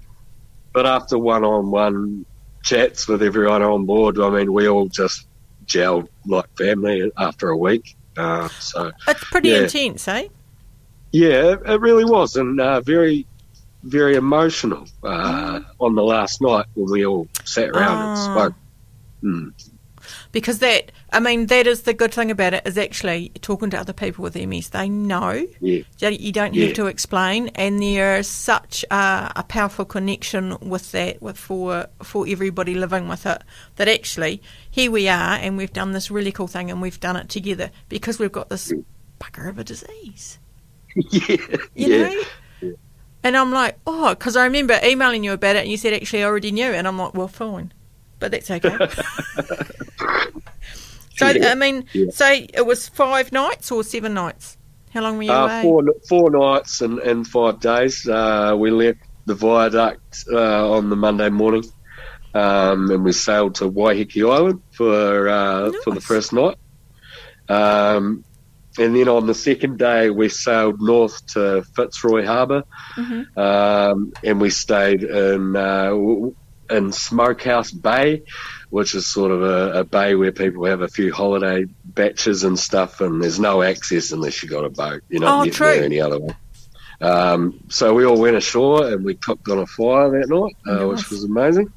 but 0.73 0.85
after 0.85 1.17
one-on-one 1.17 2.25
chats 2.63 3.07
with 3.07 3.21
everyone 3.21 3.61
on 3.61 3.85
board, 3.85 4.19
I 4.19 4.29
mean, 4.29 4.53
we 4.53 4.67
all 4.69 4.87
just 4.87 5.27
gelled 5.65 6.07
like 6.25 6.45
family 6.57 7.11
after 7.17 7.49
a 7.49 7.57
week. 7.57 7.95
Uh, 8.17 8.47
so, 8.59 8.91
It's 9.07 9.23
pretty 9.25 9.49
Yeah. 9.49 9.63
intense, 9.63 10.07
eh? 10.07 10.27
yeah, 11.11 11.55
it, 11.65 11.81
really 11.81 12.05
was, 12.05 12.35
and 12.37 12.59
uh, 12.59 12.79
very, 12.81 13.25
very 13.83 14.15
emotional 14.15 14.87
uh, 15.03 15.59
on 15.79 15.95
the 15.95 16.03
last 16.03 16.41
night 16.41 16.65
when 16.75 16.91
we 16.91 17.05
all 17.05 17.27
sat 17.43 17.69
around 17.69 18.01
and 18.01 18.17
Oh. 18.17 18.33
spoke. 18.33 18.53
Mm. 19.23 19.53
Because 20.31 20.59
that, 20.59 20.91
I 21.13 21.19
mean, 21.19 21.47
that 21.47 21.67
is 21.67 21.81
the 21.81 21.93
good 21.93 22.13
thing 22.13 22.31
about 22.31 22.53
it 22.53 22.65
is 22.65 22.77
actually 22.77 23.29
talking 23.41 23.69
to 23.71 23.77
other 23.79 23.91
people 23.91 24.23
with 24.23 24.35
MS. 24.35 24.69
They 24.69 24.87
know. 24.87 25.45
Yeah, 25.59 25.83
You 25.99 26.31
don't 26.31 26.53
Yeah. 26.53 26.67
have 26.67 26.75
to 26.75 26.85
explain, 26.85 27.49
and 27.49 27.81
there's 27.81 28.27
such 28.29 28.85
a, 28.89 29.31
a 29.35 29.43
powerful 29.43 29.83
connection 29.83 30.57
with 30.61 30.91
that, 30.93 31.21
with 31.21 31.37
for 31.37 31.87
for 32.01 32.25
everybody 32.27 32.75
living 32.75 33.09
with 33.09 33.25
it. 33.25 33.41
That 33.75 33.89
actually, 33.89 34.41
here 34.69 34.89
we 34.89 35.09
are, 35.09 35.33
and 35.35 35.57
we've 35.57 35.73
done 35.73 35.91
this 35.91 36.09
really 36.09 36.31
cool 36.31 36.47
thing, 36.47 36.71
and 36.71 36.81
we've 36.81 36.99
done 36.99 37.17
it 37.17 37.27
together 37.27 37.71
because 37.89 38.17
we've 38.17 38.31
got 38.31 38.47
this 38.49 38.71
bugger 39.19 39.49
of 39.49 39.59
a 39.59 39.63
disease. 39.65 40.39
yeah, 40.95 41.35
You 41.75 41.87
yeah. 41.87 42.09
know. 42.09 42.23
And 43.23 43.37
I'm 43.37 43.51
like, 43.51 43.77
oh, 43.85 44.09
because 44.15 44.35
I 44.35 44.45
remember 44.45 44.79
emailing 44.83 45.23
you 45.25 45.33
about 45.33 45.55
it, 45.57 45.59
and 45.63 45.69
you 45.69 45.77
said 45.77 45.93
actually 45.93 46.23
I 46.23 46.27
already 46.27 46.51
knew, 46.53 46.71
and 46.71 46.87
I'm 46.87 46.97
like, 46.97 47.13
well, 47.13 47.27
fine, 47.27 47.73
but 48.19 48.31
that's 48.31 48.49
okay. 48.49 48.77
so 51.15 51.27
Yeah. 51.29 51.51
I 51.51 51.55
mean, 51.55 51.85
Yeah. 51.93 52.05
so 52.11 52.25
it 52.31 52.65
was 52.65 52.89
five 52.89 53.31
nights 53.31 53.71
or 53.71 53.83
seven 53.83 54.13
nights. 54.13 54.57
How 54.93 55.01
long 55.01 55.17
were 55.17 55.23
you 55.23 55.31
Uh, 55.31 55.45
away? 55.45 55.61
four 55.63 55.83
four 56.09 56.29
nights 56.31 56.81
and, 56.81 56.99
and 56.99 57.25
five 57.27 57.59
days. 57.59 58.07
Uh, 58.07 58.55
we 58.57 58.71
left 58.71 58.99
the 59.25 59.35
viaduct 59.35 60.25
uh, 60.31 60.71
on 60.71 60.89
the 60.89 60.95
Monday 60.95 61.29
morning, 61.29 61.63
um, 62.33 62.89
and 62.91 63.03
we 63.03 63.11
sailed 63.13 63.55
to 63.55 63.69
Waiheke 63.69 64.21
Island 64.29 64.61
for 64.71 65.29
uh, 65.29 65.71
for 65.83 65.91
the 65.93 66.01
first 66.01 66.33
night. 66.33 66.57
Um, 67.49 68.23
and 68.79 68.95
then 68.95 69.07
on 69.09 69.27
the 69.27 69.33
second 69.33 69.77
day, 69.79 70.09
we 70.09 70.29
sailed 70.29 70.81
north 70.81 71.25
to 71.27 71.63
Fitzroy 71.75 72.25
Harbour, 72.25 72.63
Mhm. 72.97 73.37
um, 73.37 74.13
and 74.23 74.39
we 74.41 74.49
stayed 74.49 75.03
in 75.03 75.55
uh, 75.55 75.93
in 76.69 76.91
Smokehouse 76.93 77.71
Bay, 77.71 78.23
which 78.71 78.95
is 78.95 79.05
sort 79.05 79.29
of 79.31 79.43
a, 79.43 79.81
a 79.81 79.83
bay 79.83 80.15
where 80.15 80.31
people 80.31 80.65
have 80.65 80.81
a 80.81 80.87
few 80.87 81.13
holiday 81.13 81.65
batches 81.85 82.43
and 82.43 82.57
stuff, 82.57 82.99
and 83.01 83.21
there's 83.21 83.39
no 83.39 83.61
access 83.61 84.11
unless 84.11 84.41
you 84.41 84.49
got 84.49 84.65
a 84.65 84.69
boat. 84.69 85.03
You're 85.09 85.21
not 85.21 85.41
Oh, 85.41 85.43
getting 85.43 85.53
true. 85.57 85.67
there 85.67 85.83
any 85.83 86.01
other 86.01 86.19
way. 86.19 86.35
Um, 87.01 87.59
so 87.69 87.93
we 87.93 88.05
all 88.05 88.19
went 88.19 88.35
ashore 88.37 88.87
and 88.87 89.03
we 89.05 89.15
cooked 89.15 89.47
on 89.49 89.57
a 89.59 89.65
fire 89.67 90.09
that 90.19 90.29
night, 90.29 90.55
uh, 90.67 90.85
Nice. 90.85 90.87
which 90.97 91.09
was 91.09 91.23
amazing. 91.23 91.71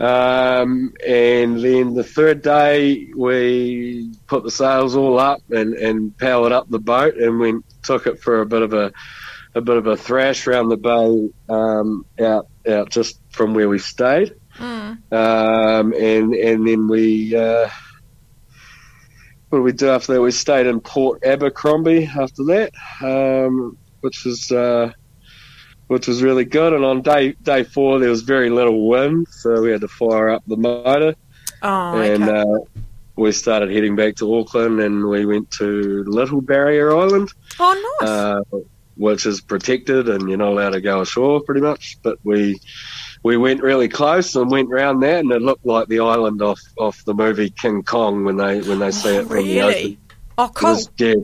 Um, 0.00 0.94
and 1.06 1.62
then 1.62 1.94
the 1.94 2.02
third 2.04 2.42
day, 2.42 3.10
we 3.14 4.12
put 4.26 4.42
the 4.42 4.50
sails 4.50 4.96
all 4.96 5.20
up 5.20 5.42
and, 5.50 5.74
and 5.74 6.16
powered 6.18 6.52
up 6.52 6.68
the 6.68 6.78
boat, 6.80 7.16
and 7.16 7.38
we 7.38 7.54
took 7.82 8.06
it 8.06 8.20
for 8.20 8.40
a 8.40 8.46
bit 8.46 8.62
of 8.62 8.72
a 8.72 8.92
a 9.54 9.60
bit 9.60 9.76
of 9.76 9.86
a 9.86 9.98
thrash 9.98 10.46
around 10.46 10.70
the 10.70 10.78
bay, 10.78 11.30
um, 11.54 12.06
out 12.18 12.48
out 12.68 12.88
just 12.90 13.20
from 13.30 13.52
where 13.54 13.68
we 13.68 13.78
stayed. 13.78 14.34
Mm. 15.10 15.16
Um, 15.16 15.92
and 15.94 16.34
and 16.34 16.66
then 16.66 16.88
we 16.88 17.34
uh, 17.36 17.68
what 19.48 19.58
did 19.58 19.64
we 19.64 19.72
do 19.72 19.90
after 19.90 20.14
that? 20.14 20.22
We 20.22 20.30
stayed 20.30 20.66
in 20.66 20.80
Port 20.80 21.24
Abercrombie 21.24 22.06
after 22.06 22.44
that, 22.44 22.72
um, 23.02 23.76
which 24.00 24.24
was 24.24 24.50
uh, 24.50 24.92
which 25.88 26.08
was 26.08 26.22
really 26.22 26.44
good. 26.44 26.72
And 26.72 26.84
on 26.84 27.02
day 27.02 27.32
day 27.32 27.62
four, 27.62 27.98
there 27.98 28.10
was 28.10 28.22
very 28.22 28.50
little 28.50 28.88
wind, 28.88 29.28
so 29.30 29.60
we 29.60 29.70
had 29.70 29.82
to 29.82 29.88
fire 29.88 30.30
up 30.30 30.42
the 30.46 30.56
motor, 30.56 31.14
Oh, 31.62 32.00
and 32.00 32.22
okay. 32.24 32.38
uh, 32.40 32.82
we 33.16 33.30
started 33.32 33.70
heading 33.70 33.94
back 33.94 34.16
to 34.16 34.34
Auckland, 34.34 34.80
and 34.80 35.06
we 35.06 35.26
went 35.26 35.50
to 35.52 36.02
Little 36.04 36.40
Barrier 36.40 36.96
Island 36.96 37.30
oh, 37.60 37.96
nice. 38.00 38.08
uh, 38.08 38.40
which 38.96 39.26
is 39.26 39.40
protected 39.40 40.08
and 40.08 40.28
you're 40.28 40.38
not 40.38 40.48
allowed 40.52 40.70
to 40.70 40.80
go 40.80 41.00
ashore 41.00 41.40
pretty 41.42 41.60
much. 41.60 41.98
But 42.02 42.18
we 42.24 42.60
we 43.22 43.36
went 43.36 43.62
really 43.62 43.88
close 43.88 44.34
and 44.34 44.50
went 44.50 44.68
round 44.68 45.02
there, 45.02 45.18
and 45.18 45.30
it 45.30 45.42
looked 45.42 45.64
like 45.64 45.88
the 45.88 46.00
island 46.00 46.42
off, 46.42 46.60
off 46.78 47.04
the 47.04 47.14
movie 47.14 47.50
King 47.50 47.82
Kong 47.82 48.24
when 48.24 48.36
they 48.36 48.60
when 48.62 48.78
they 48.80 48.90
see 48.90 49.14
it 49.14 49.26
from 49.26 49.36
the 49.44 49.60
ocean. 49.62 49.80
really? 49.82 49.98
Oh, 50.38 50.46
It 50.46 50.62
was 50.62 50.90
yeah, 50.98 51.14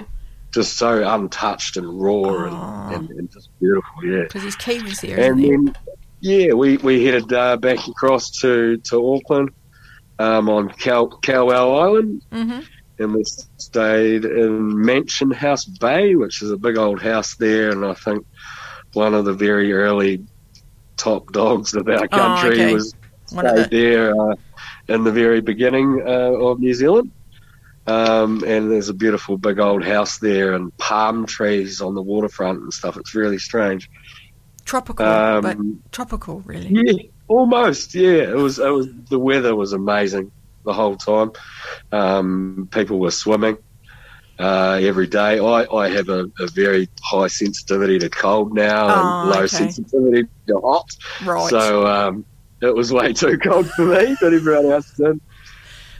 just 0.52 0.76
so 0.76 1.08
untouched 1.14 1.76
and 1.76 2.00
raw 2.00 2.12
Oh. 2.14 2.94
and, 2.94 3.08
and, 3.08 3.18
and 3.18 3.32
just 3.32 3.48
beautiful, 3.58 4.04
yeah. 4.04 4.22
Because 4.22 4.56
Kiwis 4.56 5.00
there, 5.00 5.18
isn't 5.18 5.44
And 5.44 5.66
then 5.66 5.74
yeah, 6.20 6.52
we 6.52 6.76
we 6.78 7.04
headed 7.04 7.32
uh, 7.32 7.56
back 7.56 7.86
across 7.88 8.30
to 8.40 8.76
to 8.76 9.14
Auckland 9.14 9.50
um, 10.18 10.48
on 10.48 10.68
Kawau 10.70 11.80
Island 11.82 12.22
hmm 12.30 12.60
and 13.00 13.14
we 13.14 13.22
stayed 13.58 14.24
in 14.24 14.84
Mansion 14.84 15.30
House 15.30 15.64
Bay, 15.64 16.16
which 16.16 16.42
is 16.42 16.50
a 16.50 16.56
big 16.56 16.76
old 16.76 17.00
house 17.00 17.36
there, 17.36 17.70
and 17.70 17.84
I 17.84 17.94
think 17.94 18.26
one 18.92 19.14
of 19.14 19.24
the 19.24 19.34
very 19.34 19.72
early 19.72 20.24
top 20.98 21.32
dogs 21.32 21.72
of 21.74 21.88
our 21.88 22.06
country 22.08 22.50
Oh, 22.50 22.52
okay. 22.52 22.74
was 22.74 22.94
One 23.32 23.48
stayed 23.48 23.64
the, 23.64 23.68
there 23.70 24.20
uh, 24.20 24.34
in 24.88 25.04
the 25.04 25.12
very 25.12 25.40
beginning 25.40 26.02
uh, 26.04 26.32
of 26.46 26.60
New 26.60 26.74
Zealand. 26.74 27.10
Um, 27.86 28.44
and 28.46 28.70
there's 28.70 28.90
a 28.90 28.94
beautiful 28.94 29.38
big 29.38 29.58
old 29.58 29.82
house 29.82 30.18
there, 30.18 30.52
and 30.52 30.76
palm 30.76 31.24
trees 31.24 31.80
on 31.80 31.94
the 31.94 32.02
waterfront 32.02 32.60
and 32.60 32.70
stuff. 32.72 32.98
It's 32.98 33.14
really 33.14 33.38
strange. 33.38 33.88
tropical, 34.66 35.06
Um, 35.06 35.40
but 35.42 35.56
tropical, 35.90 36.40
really. 36.40 36.68
Yeah, 36.70 37.02
almost. 37.28 37.94
Yeah, 37.94 38.28
it 38.28 38.36
was. 38.36 38.58
It 38.58 38.68
was. 38.68 38.88
The 39.08 39.18
weather 39.18 39.56
was 39.56 39.72
amazing 39.72 40.30
the 40.66 40.74
whole 40.74 40.96
time. 40.96 41.30
Um, 41.90 42.68
people 42.70 42.98
were 43.00 43.10
swimming 43.10 43.56
uh, 44.38 44.78
every 44.80 45.06
day. 45.06 45.38
I, 45.38 45.66
I 45.72 45.88
have 45.90 46.08
a, 46.08 46.30
a 46.38 46.46
very 46.46 46.88
high 47.02 47.28
sensitivity 47.28 47.98
to 48.00 48.08
cold 48.08 48.54
now 48.54 48.86
Oh, 48.88 49.20
and 49.22 49.30
low 49.30 49.38
okay. 49.38 49.46
sensitivity 49.48 50.28
to 50.46 50.60
hot. 50.60 50.90
Right. 51.24 51.50
So 51.50 51.86
um, 51.86 52.24
it 52.60 52.74
was 52.74 52.92
way 52.92 53.12
too 53.14 53.38
cold 53.38 53.68
for 53.70 53.86
me, 53.86 54.16
but 54.20 54.32
everyone 54.32 54.66
else 54.66 54.90
did. 54.92 55.20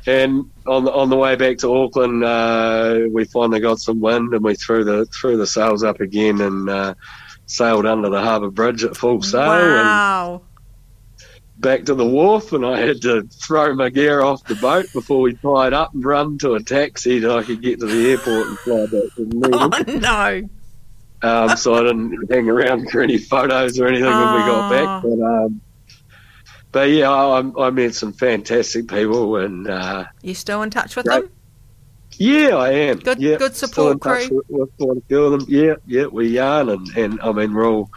And 0.06 0.50
on 0.66 0.84
the 0.84 0.92
on 0.92 1.10
the 1.10 1.16
way 1.16 1.36
back 1.36 1.58
to 1.58 1.74
Auckland, 1.74 2.24
uh, 2.24 3.00
we 3.10 3.24
finally 3.24 3.60
got 3.60 3.78
some 3.78 4.00
wind, 4.00 4.32
and 4.32 4.42
we 4.42 4.54
threw 4.54 4.84
the 4.84 5.04
threw 5.06 5.36
the 5.36 5.46
sails 5.46 5.84
up 5.84 6.00
again 6.00 6.40
and 6.40 6.70
uh, 6.70 6.94
sailed 7.44 7.84
under 7.84 8.08
the 8.08 8.22
harbour 8.22 8.50
bridge 8.50 8.84
at 8.84 8.96
full 8.96 9.20
sail. 9.22 9.42
And 9.50 9.86
wow. 9.86 10.42
Back 11.58 11.84
to 11.86 11.94
the 11.94 12.06
wharf, 12.06 12.52
and 12.52 12.64
I 12.64 12.78
had 12.80 13.02
to 13.02 13.22
throw 13.24 13.74
my 13.74 13.88
gear 13.90 14.22
off 14.22 14.44
the 14.44 14.54
boat 14.56 14.86
before 14.92 15.20
we 15.20 15.34
tied 15.34 15.72
up 15.72 15.92
and 15.94 16.04
run 16.04 16.38
to 16.38 16.54
a 16.54 16.62
taxi 16.62 17.20
so 17.20 17.38
I 17.38 17.42
could 17.42 17.60
get 17.62 17.80
to 17.80 17.86
the 17.86 18.10
airport 18.10 18.46
and 18.48 18.58
fly 18.60 18.82
back 18.86 19.14
to 19.16 19.24
Dunedin. 19.26 19.98
Oh 20.02 20.48
no! 21.20 21.28
Um, 21.48 21.56
so 21.56 21.74
I 21.74 21.82
didn't 21.82 22.30
hang 22.30 22.48
around 22.48 22.90
for 22.90 23.00
any 23.02 23.18
photos 23.18 23.78
or 23.80 23.88
anything 23.88 24.04
when 24.06 24.34
we 24.34 24.40
got 24.40 24.64
Ah. 24.64 24.70
back. 24.70 25.02
But, 25.02 25.20
um, 25.24 25.60
but 26.70 26.90
yeah, 26.90 27.10
I, 27.10 27.66
I 27.66 27.70
met 27.70 27.94
some 27.94 28.12
fantastic 28.12 28.86
people, 28.88 29.36
and 29.36 29.68
uh, 29.68 30.04
You 30.22 30.34
still 30.34 30.62
in 30.62 30.70
touch 30.70 30.94
with 30.94 31.06
Great. 31.06 31.22
them? 31.22 31.32
yeah, 32.18 32.50
I 32.56 32.70
am. 32.70 32.98
Good- 32.98 33.20
yeah, 33.20 33.36
good 33.36 33.56
still 33.56 33.90
in 33.90 33.98
support 33.98 34.02
touch 34.02 34.28
crew. 34.28 34.42
With, 34.48 34.60
with 34.60 34.76
quite 34.78 34.96
a 34.98 35.00
few 35.08 35.24
of 35.24 35.30
them. 35.32 35.44
Yeah, 35.48 35.74
yeah, 35.86 36.06
we 36.06 36.28
yarn, 36.28 36.68
and, 36.68 36.88
and 36.96 37.20
I 37.20 37.32
mean 37.32 37.52
we're 37.52 37.66
all 37.68 37.90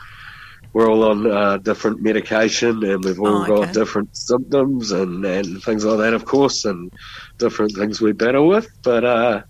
we're 0.73 0.89
all 0.89 1.03
on 1.03 1.29
uh, 1.29 1.57
different 1.57 2.01
medication, 2.01 2.83
and 2.83 3.03
we've 3.03 3.19
all 3.19 3.27
Oh, 3.27 3.43
okay. 3.43 3.65
got 3.65 3.73
different 3.73 4.15
symptoms 4.15 4.91
and, 4.91 5.25
and 5.25 5.61
things 5.63 5.83
like 5.83 5.97
that, 5.99 6.13
of 6.13 6.25
course, 6.25 6.65
and 6.65 6.91
different 7.37 7.73
things 7.75 7.99
we 7.99 8.13
battle 8.13 8.47
with. 8.47 8.67
But 8.83 9.03
uh, 9.03 9.41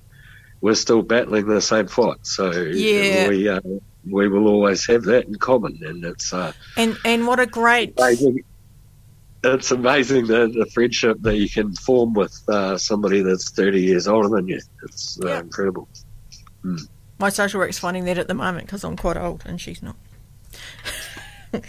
we're 0.62 0.74
still 0.76 1.02
battling 1.04 1.48
the 1.48 1.62
same 1.62 1.88
fight, 1.88 2.18
so 2.24 2.52
Yeah. 2.52 3.28
we 3.30 3.48
uh, 3.48 3.60
we 4.10 4.28
will 4.28 4.48
always 4.48 4.86
have 4.88 5.04
that 5.04 5.28
in 5.28 5.36
common, 5.36 5.78
and 5.84 6.04
it's. 6.06 6.34
Uh, 6.34 6.54
And 6.78 6.98
and 7.06 7.28
what 7.28 7.40
a 7.40 7.46
great 7.46 7.94
amazing. 8.00 8.44
It's 9.44 9.72
amazing 9.72 10.28
the, 10.28 10.48
the 10.56 10.68
friendship 10.72 11.18
that 11.22 11.36
you 11.36 11.50
can 11.50 11.74
form 11.74 12.14
with 12.14 12.32
uh, 12.48 12.78
somebody 12.78 13.24
that's 13.24 13.50
30 13.52 13.82
years 13.82 14.08
older 14.08 14.30
than 14.30 14.48
you. 14.48 14.60
It's 14.84 15.18
uh, 15.24 15.28
Yeah. 15.30 15.40
incredible. 15.40 15.88
my 17.18 17.30
social 17.30 17.60
work's 17.60 17.80
finding 17.80 18.06
that 18.06 18.20
at 18.20 18.28
the 18.28 18.36
moment 18.36 18.68
because 18.68 18.84
I'm 18.84 18.96
quite 18.96 19.18
old 19.18 19.42
and 19.48 19.60
she's 19.60 19.82
not. 19.82 19.96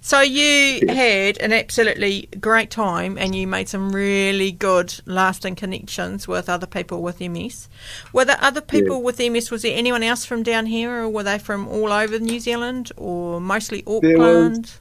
so 0.00 0.20
you 0.20 0.86
had 0.88 1.38
an 1.38 1.52
absolutely 1.52 2.28
great 2.40 2.70
time 2.70 3.18
and 3.18 3.34
you 3.34 3.46
made 3.46 3.68
some 3.68 3.94
really 3.94 4.52
good 4.52 4.94
lasting 5.06 5.56
connections 5.56 6.28
with 6.28 6.48
other 6.48 6.66
people 6.66 7.02
with 7.02 7.20
MS. 7.20 7.68
Were 8.12 8.24
there 8.24 8.38
other 8.40 8.60
people 8.60 9.02
with 9.02 9.18
MS? 9.18 9.50
Was 9.50 9.62
there 9.62 9.76
anyone 9.76 10.02
else 10.02 10.24
from 10.24 10.42
down 10.42 10.66
here 10.66 11.02
or 11.02 11.08
were 11.08 11.22
they 11.24 11.38
from 11.38 11.66
all 11.68 11.92
over 11.92 12.18
New 12.18 12.40
Zealand 12.40 12.92
or 12.96 13.40
mostly 13.40 13.82
Auckland? 13.86 14.72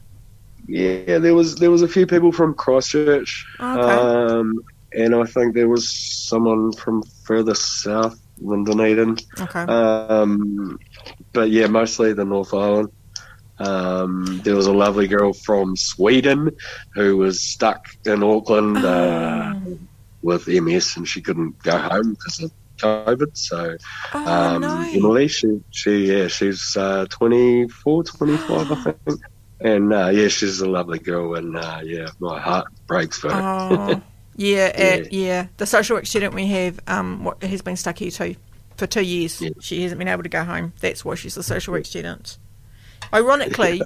Yeah, 0.68 1.20
there 1.20 1.36
was 1.36 1.58
there 1.58 1.72
was 1.72 1.82
a 1.82 1.88
few 1.88 2.08
people 2.08 2.32
from 2.32 2.54
Christchurch, 2.54 3.46
Okay. 3.60 3.82
um, 3.82 4.63
and 4.94 5.13
I 5.13 5.26
think 5.26 5.56
there 5.56 5.68
was 5.68 5.89
someone 5.89 6.72
from 6.72 7.04
further 7.26 7.54
south 7.54 8.18
than 8.44 8.64
Dunedin. 8.64 9.18
okay. 9.40 9.62
Um, 9.62 10.80
but 11.32 11.50
yeah, 11.50 11.68
mostly 11.68 12.14
the 12.14 12.26
North 12.26 12.54
Island. 12.54 12.90
Um, 13.60 14.42
there 14.44 14.56
was 14.56 14.68
a 14.68 14.74
lovely 14.74 15.08
girl 15.08 15.32
from 15.34 15.76
Sweden 15.76 16.58
who 16.96 17.18
was 17.18 17.42
stuck 17.42 17.88
in 18.06 18.24
Auckland 18.24 18.78
uh, 18.78 19.54
oh, 19.56 19.78
with 20.22 20.48
MS 20.48 20.98
and 20.98 21.08
she 21.08 21.22
couldn't 21.22 21.62
go 21.62 21.78
home 21.78 22.14
because 22.14 22.42
of 22.42 22.52
COVID. 22.78 23.38
So 23.38 23.78
oh 24.14 24.28
um, 24.28 24.62
no. 24.62 24.90
Emily, 24.92 25.28
she, 25.28 25.62
she, 25.72 26.12
yeah, 26.12 26.28
she's 26.28 26.76
uh, 26.76 27.06
24, 27.10 28.04
25, 28.04 28.72
I 28.72 28.76
think. 28.76 29.22
And 29.60 29.94
uh, 29.94 30.10
yeah, 30.10 30.28
she's 30.28 30.60
a 30.60 30.70
lovely 30.70 31.00
girl, 31.00 31.36
and 31.36 31.56
uh, 31.56 31.80
yeah, 31.84 32.08
my 32.20 32.38
heart 32.38 32.68
breaks 32.86 33.18
for 33.18 33.32
her. 33.32 33.40
Oh, 33.42 34.02
yeah, 34.36 34.72
Yeah. 34.78 35.02
uh, 35.02 35.08
yeah. 35.12 35.48
The 35.58 35.65
social 35.65 35.96
work 35.98 36.06
student 36.06 36.34
we 36.34 36.48
have, 36.48 36.80
um, 36.88 37.24
what, 37.24 37.41
has 37.43 37.62
been 37.62 37.76
stuck 37.76 37.98
here 38.00 38.12
too 38.12 38.36
for 38.78 38.88
two 38.88 39.02
years. 39.04 39.41
Yeah. 39.41 39.50
She 39.62 39.84
hasn't 39.84 40.00
been 40.00 40.08
able 40.08 40.24
to 40.24 40.30
go 40.30 40.43
home. 40.43 40.74
That's 40.80 41.06
why 41.06 41.15
she's 41.15 41.38
a 41.38 41.43
social 41.43 41.74
work 41.74 41.86
student. 41.86 42.38
Ironically, 43.13 43.82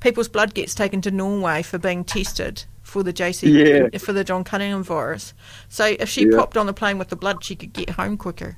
people's 0.00 0.28
blood 0.28 0.54
gets 0.54 0.74
taken 0.74 1.00
to 1.02 1.10
Norway 1.10 1.62
for 1.62 1.78
being 1.78 2.02
tested 2.02 2.64
for 2.82 3.02
the 3.04 3.12
JC 3.12 3.90
Yeah. 3.92 3.98
for 3.98 4.12
the 4.12 4.24
John 4.24 4.42
Cunningham 4.42 4.82
virus. 4.82 5.32
So 5.68 5.84
if 5.98 6.08
she 6.08 6.26
Yeah. 6.28 6.36
popped 6.38 6.56
on 6.56 6.66
the 6.66 6.72
plane 6.72 6.98
with 6.98 7.08
the 7.08 7.16
blood, 7.16 7.44
she 7.44 7.54
could 7.54 7.72
get 7.72 7.90
home 7.90 8.16
quicker 8.16 8.56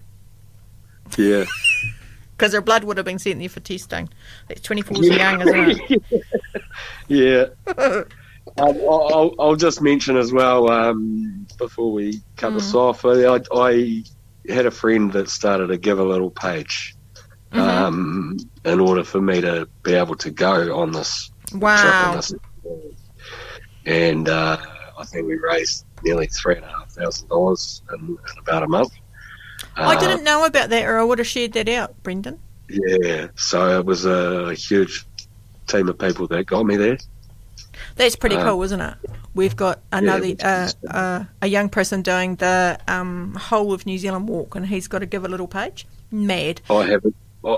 Yeah. 1.19 1.45
because 2.37 2.53
her 2.55 2.63
blood 2.63 2.85
would 2.85 2.97
have 2.97 3.05
been 3.07 3.19
sent 3.19 3.41
there 3.41 3.49
for 3.51 3.61
testing. 3.61 4.09
That's 4.49 4.61
twenty 4.63 4.81
four 4.83 4.97
years 5.03 5.17
young, 5.17 5.41
isn't 5.43 5.91
it? 5.91 6.03
yeah. 7.09 7.45
Um, 8.57 8.77
I'll, 8.89 9.35
I'll, 9.39 9.57
just 9.57 9.81
mention 9.81 10.17
as 10.17 10.33
well 10.33 10.71
um, 10.71 11.47
before 11.59 11.93
we 11.93 12.21
cut 12.37 12.53
Mm. 12.53 12.57
this 12.57 12.75
off. 12.75 13.05
I, 13.05 13.41
I 13.53 14.05
had 14.53 14.67
a 14.67 14.71
friend 14.71 15.13
that 15.13 15.29
started 15.29 15.71
a 15.71 15.77
give 15.79 15.99
a 15.99 16.05
little 16.05 16.31
page 16.31 16.95
Mhm. 17.53 17.59
um, 17.61 18.37
in 18.65 18.81
order 18.81 19.03
for 19.05 19.21
me 19.21 19.41
to 19.41 19.69
be 19.83 19.95
able 19.95 20.17
to 20.17 20.31
go 20.31 20.77
on 20.77 20.93
this 20.93 21.31
trip. 21.49 21.63
Wow. 21.63 22.11
And, 22.11 22.19
this, 22.19 22.35
and 23.87 24.29
uh, 24.29 24.59
I 24.99 25.05
think 25.05 25.27
we 25.27 25.37
raised 25.37 25.85
nearly 26.03 26.27
three 26.27 26.57
and 26.57 26.65
a 26.65 26.69
half 26.69 26.91
thousand 26.91 27.29
dollars 27.29 27.83
in, 27.93 28.09
in 28.09 28.39
about 28.41 28.63
a 28.63 28.69
month. 28.69 28.93
I 29.77 29.97
Uh, 29.97 30.01
didn't 30.01 30.25
know 30.25 30.45
about 30.45 30.71
that, 30.71 30.85
or 30.85 30.99
I 30.99 31.05
would 31.05 31.19
have 31.19 31.27
shared 31.27 31.53
that 31.55 31.69
out, 31.69 32.01
Brendan. 32.03 32.39
Yeah, 32.69 33.29
so 33.37 33.79
it 33.79 33.87
was 33.87 34.05
a 34.05 34.55
huge 34.55 35.07
team 35.67 35.89
of 35.89 35.99
people 35.99 36.27
that 36.29 36.47
got 36.47 36.67
me 36.67 36.77
there. 36.77 36.99
That's 37.97 38.17
pretty 38.17 38.37
Uh, 38.37 38.45
cool, 38.45 38.63
isn't 38.63 38.81
it? 38.81 38.95
We've 39.35 39.57
got 39.57 39.81
another 39.93 40.29
which 40.29 40.45
uh, 40.45 40.69
uh, 40.89 41.25
a 41.43 41.47
young 41.47 41.69
person 41.69 42.03
doing 42.03 42.37
the 42.37 42.79
um, 42.87 43.35
whole 43.35 43.73
of 43.73 43.85
New 43.87 43.99
Zealand 43.99 44.29
walk, 44.29 44.55
and 44.55 44.67
he's 44.67 44.87
got 44.89 45.01
to 45.01 45.07
give 45.07 45.25
a 45.25 45.29
little 45.29 45.49
page. 45.49 45.87
Mad. 46.11 46.61
I 46.71 46.85
haven't, 46.87 47.17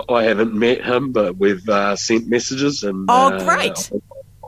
I 0.09 0.23
haven't 0.23 0.53
met 0.53 0.83
him, 0.83 1.11
but 1.11 1.37
we've 1.37 1.67
uh, 1.69 1.95
sent 1.95 2.27
messages, 2.27 2.83
and 2.83 3.05
Oh, 3.09 3.33
uh, 3.33 3.43
great. 3.43 3.91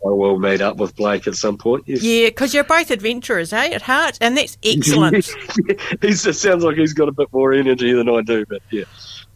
I 0.05 0.07
will 0.09 0.39
meet 0.39 0.62
up 0.62 0.77
with 0.77 0.95
Blake 0.95 1.27
at 1.27 1.35
some 1.35 1.57
point. 1.57 1.83
Yes. 1.85 2.01
Yeah, 2.01 2.27
because 2.29 2.53
you're 2.53 2.63
both 2.63 2.89
adventurers, 2.89 3.51
eh? 3.51 3.69
At 3.69 3.81
heart, 3.83 4.17
and 4.21 4.38
that's 4.38 4.57
excellent. 4.63 5.29
he 6.01 6.13
sounds 6.13 6.63
like 6.63 6.77
he's 6.77 6.93
got 6.93 7.09
a 7.09 7.12
bit 7.12 7.27
more 7.33 7.53
energy 7.53 7.91
than 7.93 8.09
I 8.09 8.21
do, 8.21 8.45
but 8.45 8.62
yeah. 8.71 8.85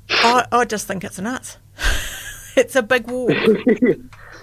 I, 0.10 0.45
I 0.52 0.65
just 0.65 0.88
think 0.88 1.04
it's 1.04 1.19
nuts. 1.19 1.58
it's 2.56 2.76
a 2.76 2.82
big 2.82 3.08
walk. 3.08 3.32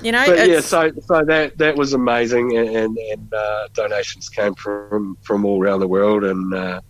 You 0.03 0.13
know, 0.13 0.25
But 0.27 0.49
yeah, 0.49 0.61
so 0.61 0.91
so 1.05 1.23
that 1.25 1.59
that 1.59 1.77
was 1.77 1.93
amazing, 1.93 2.57
and 2.57 2.69
and, 2.69 2.99
and 2.99 3.35
uh, 3.35 3.69
donations 3.75 4.29
came 4.29 4.55
from 4.55 5.17
from 5.21 5.45
all 5.45 5.63
around 5.63 5.81
the 5.81 5.89
world, 5.89 6.25
and 6.25 6.55
uh, 6.55 6.81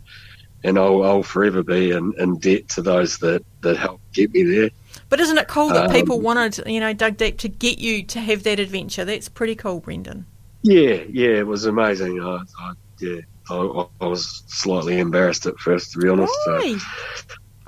and 0.63 0.79
I'll, 0.79 1.03
I'll 1.03 1.23
forever 1.23 1.63
be 1.63 1.91
in, 1.91 2.13
in 2.19 2.39
debt 2.39 2.69
to 2.71 2.83
those 2.83 3.19
that 3.19 3.45
that 3.63 3.77
helped 3.77 4.13
get 4.13 4.33
me 4.33 4.43
there. 4.45 4.71
but 5.09 5.21
isn't 5.21 5.39
it 5.39 5.49
cool 5.49 5.69
that 5.69 5.87
um, 5.87 5.93
people 5.93 6.21
wanted, 6.21 6.67
you 6.67 6.81
know, 6.81 6.93
dug 6.93 7.17
deep 7.17 7.39
to 7.39 7.49
get 7.49 7.79
you 7.79 8.03
to 8.05 8.21
have 8.21 8.43
that 8.45 8.61
adventure? 8.61 9.05
That's 9.05 9.29
pretty 9.29 9.55
cool, 9.55 9.81
Brendan. 9.81 10.27
Yeah, 10.63 11.03
yeah, 11.09 11.39
it 11.39 11.47
was 11.47 11.65
amazing. 11.65 12.21
I, 12.23 12.43
I 12.59 12.73
yeah, 13.01 13.21
I, 13.49 13.87
I 14.01 14.07
was 14.07 14.45
slightly 14.47 14.99
embarrassed 14.99 15.47
at 15.47 15.59
first, 15.59 15.93
to 15.93 15.99
be 15.99 16.09
honest. 16.09 16.33
Why? 16.47 16.79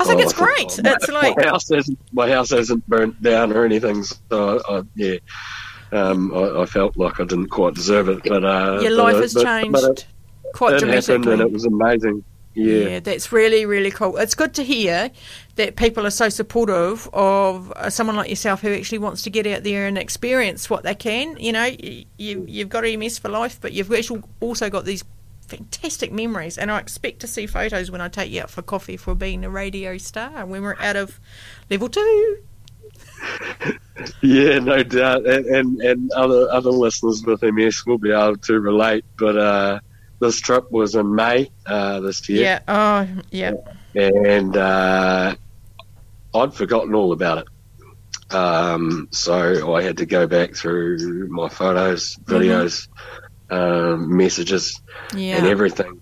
I 0.02 0.04
think 0.04 0.20
oh, 0.20 0.24
it's 0.24 0.32
great. 0.32 0.80
my, 0.84 0.92
It's 0.94 1.08
like 1.08 1.36
my 1.36 1.44
house 1.44 1.68
hasn't 1.68 1.98
my 2.12 2.28
house 2.28 2.50
hasn't 2.50 2.86
burnt 2.88 3.22
down 3.22 3.52
or 3.52 3.64
anything. 3.64 4.02
So 4.04 4.60
I, 4.68 4.78
I, 4.78 4.82
yeah, 4.94 5.16
um, 5.92 6.32
I, 6.34 6.62
I 6.62 6.66
felt 6.66 6.96
like 6.96 7.20
I 7.20 7.24
didn't 7.24 7.48
quite 7.48 7.74
deserve 7.74 8.08
it, 8.08 8.22
but 8.24 8.44
uh, 8.44 8.80
your 8.82 8.92
life 8.92 9.16
it- 9.16 9.22
has 9.22 9.34
but- 9.34 9.44
changed 9.44 9.72
But 9.72 9.84
it, 9.84 10.06
quite 10.54 10.74
it 10.74 10.82
happened, 10.82 11.24
dramatically. 11.24 11.32
and 11.32 11.42
it 11.42 11.52
was 11.52 11.64
amazing. 11.64 12.24
Yeah, 12.54 13.00
that's 13.00 13.32
really, 13.32 13.64
really 13.64 13.90
cool. 13.90 14.18
It's 14.18 14.34
good 14.34 14.52
to 14.54 14.62
hear 14.62 15.10
that 15.56 15.76
people 15.76 16.06
are 16.06 16.10
so 16.10 16.28
supportive 16.28 17.08
of 17.14 17.72
someone 17.88 18.14
like 18.14 18.28
yourself 18.28 18.60
who 18.60 18.74
actually 18.74 18.98
wants 18.98 19.22
to 19.22 19.30
get 19.30 19.46
out 19.46 19.62
there 19.64 19.86
and 19.86 19.96
experience 19.96 20.68
what 20.68 20.82
they 20.82 20.94
can. 20.94 21.38
You 21.38 21.52
know, 21.52 21.64
you, 21.64 22.04
you've 22.18 22.68
got 22.68 22.84
MS 22.84 23.18
for 23.18 23.30
life, 23.30 23.58
but 23.58 23.72
you've 23.72 23.90
actually 23.90 24.22
also 24.40 24.68
got 24.68 24.84
these 24.84 25.02
fantastic 25.56 26.12
memories. 26.12 26.56
And 26.56 26.70
I 26.70 26.78
expect 26.78 27.20
to 27.20 27.26
see 27.26 27.46
photos 27.46 27.90
when 27.90 28.00
I 28.00 28.08
take 28.08 28.30
you 28.30 28.42
out 28.42 28.50
for 28.50 28.62
coffee 28.62 28.96
for 28.96 29.14
being 29.14 29.44
a 29.44 29.50
radio 29.50 29.98
star 29.98 30.46
when 30.46 30.62
we're 30.62 30.80
out 30.80 30.96
of 30.96 31.20
level 31.70 31.88
two. 31.88 32.38
yeah, 34.22 34.58
no 34.58 34.82
doubt, 34.82 35.26
and, 35.26 35.46
and 35.46 35.80
and 35.80 36.10
other 36.12 36.50
other 36.50 36.70
listeners 36.70 37.22
with 37.24 37.42
MS 37.42 37.86
will 37.86 37.98
be 37.98 38.10
able 38.10 38.36
to 38.36 38.58
relate. 38.58 39.04
But 39.16 39.36
uh, 39.36 39.80
this 40.18 40.40
trip 40.40 40.70
was 40.72 40.94
in 40.94 41.14
May 41.14 41.50
uh, 41.66 42.00
this 42.00 42.28
year. 42.28 42.42
Yeah. 42.42 42.60
Oh, 42.66 43.08
yeah. 43.30 43.52
and 43.94 44.56
uh, 44.56 45.34
I'd 46.34 46.54
forgotten 46.54 46.94
all 46.94 47.12
about 47.12 47.38
it. 47.38 48.34
Um, 48.34 49.08
so 49.10 49.74
I 49.74 49.82
had 49.82 49.98
to 49.98 50.06
go 50.06 50.26
back 50.26 50.54
through 50.54 51.28
my 51.28 51.48
photos, 51.48 52.16
videos, 52.24 52.88
um, 53.52 54.16
messages, 54.16 54.80
and 55.38 55.46
everything, 55.46 56.00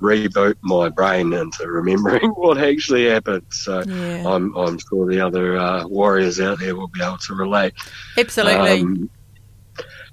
reboot 0.00 0.54
my 0.62 0.88
brain 0.88 1.32
into 1.32 1.66
remembering 1.66 2.28
what 2.36 2.58
actually 2.58 3.06
happened. 3.08 3.46
So 3.50 3.82
Yeah. 3.86 4.24
I'm 4.26 4.54
I'm 4.56 4.78
sure 4.78 5.06
the 5.06 5.20
other 5.20 5.56
uh, 5.58 5.86
warriors 5.86 6.40
out 6.40 6.60
there 6.60 6.76
will 6.76 6.88
be 6.88 7.02
able 7.02 7.18
to 7.18 7.34
relate. 7.34 7.74
Absolutely. 8.16 8.80
Um, 8.80 9.10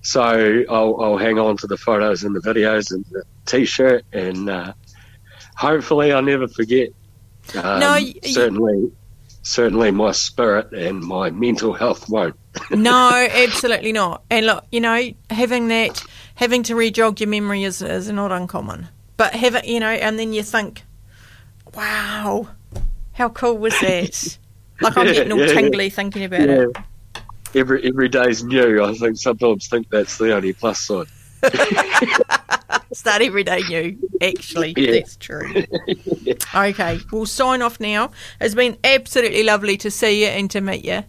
so 0.01 0.63
I'll, 0.67 0.99
I'll 0.99 1.17
hang 1.17 1.37
on 1.37 1.57
to 1.57 1.67
the 1.67 1.77
photos 1.77 2.23
and 2.23 2.35
the 2.35 2.39
videos 2.39 2.91
and 2.91 3.05
the 3.11 3.23
t-shirt, 3.45 4.03
and 4.11 4.49
uh, 4.49 4.73
hopefully 5.55 6.11
I'll 6.11 6.23
never 6.23 6.47
forget. 6.47 6.89
Um, 7.53 7.79
No, 7.79 7.99
certainly, 8.23 8.91
certainly 9.43 9.91
my 9.91 10.11
spirit 10.11 10.73
and 10.73 11.01
my 11.01 11.29
mental 11.29 11.73
health 11.73 12.09
won't. 12.09 12.35
no, 12.71 13.11
absolutely 13.31 13.91
not. 13.91 14.23
And 14.31 14.47
look, 14.47 14.65
you 14.71 14.79
know, 14.81 15.11
having 15.29 15.67
that, 15.67 16.03
having 16.41 16.63
to 16.63 16.75
re-jog 16.75 17.19
your 17.21 17.29
memory 17.29 17.63
is, 17.63 17.81
is 17.83 18.09
not 18.09 18.31
uncommon. 18.31 18.87
But 19.15 19.35
have 19.35 19.53
it, 19.55 19.65
you 19.67 19.79
know, 19.79 19.91
and 19.91 20.17
then 20.17 20.33
you 20.33 20.41
think, 20.41 20.81
wow, 21.75 22.49
how 23.13 23.29
cool 23.29 23.57
was 23.59 23.79
that? 23.79 24.37
like 24.81 24.97
I'm 24.97 25.05
Yeah, 25.05 25.13
getting 25.13 25.31
all 25.33 25.39
yeah, 25.39 25.45
yeah. 25.45 25.53
tingly 25.53 25.89
thinking 25.91 26.23
about 26.23 26.49
Yeah. 26.49 26.63
it. 26.63 26.77
Every 27.53 27.85
every 27.85 28.07
day's 28.09 28.43
new. 28.43 28.81
I 28.83 28.93
think 28.93 29.17
sometimes 29.17 29.67
think 29.67 29.89
that's 29.89 30.17
the 30.17 30.33
only 30.33 30.53
plus 30.53 30.79
side. 30.79 31.07
Start 32.93 33.21
every 33.21 33.43
day 33.43 33.61
new. 33.67 34.09
Actually, 34.21 34.73
Yeah. 34.77 34.91
that's 34.93 35.17
true. 35.17 35.63
okay, 36.55 36.99
we'll 37.11 37.25
sign 37.25 37.61
off 37.61 37.79
now. 37.79 38.11
It's 38.39 38.55
been 38.55 38.77
absolutely 38.83 39.43
lovely 39.43 39.75
to 39.77 39.91
see 39.91 40.21
you 40.23 40.27
and 40.27 40.49
to 40.51 40.61
meet 40.61 40.85
you. 40.85 41.03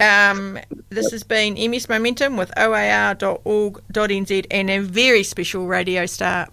Um, 0.00 0.58
this 0.90 1.10
has 1.10 1.24
been 1.24 1.54
MS 1.54 1.88
Momentum 1.88 2.36
with 2.36 2.52
oar.org.nz 2.56 4.46
and 4.50 4.70
a 4.70 4.78
very 4.78 5.22
special 5.22 5.66
radio 5.66 6.06
star, 6.06 6.48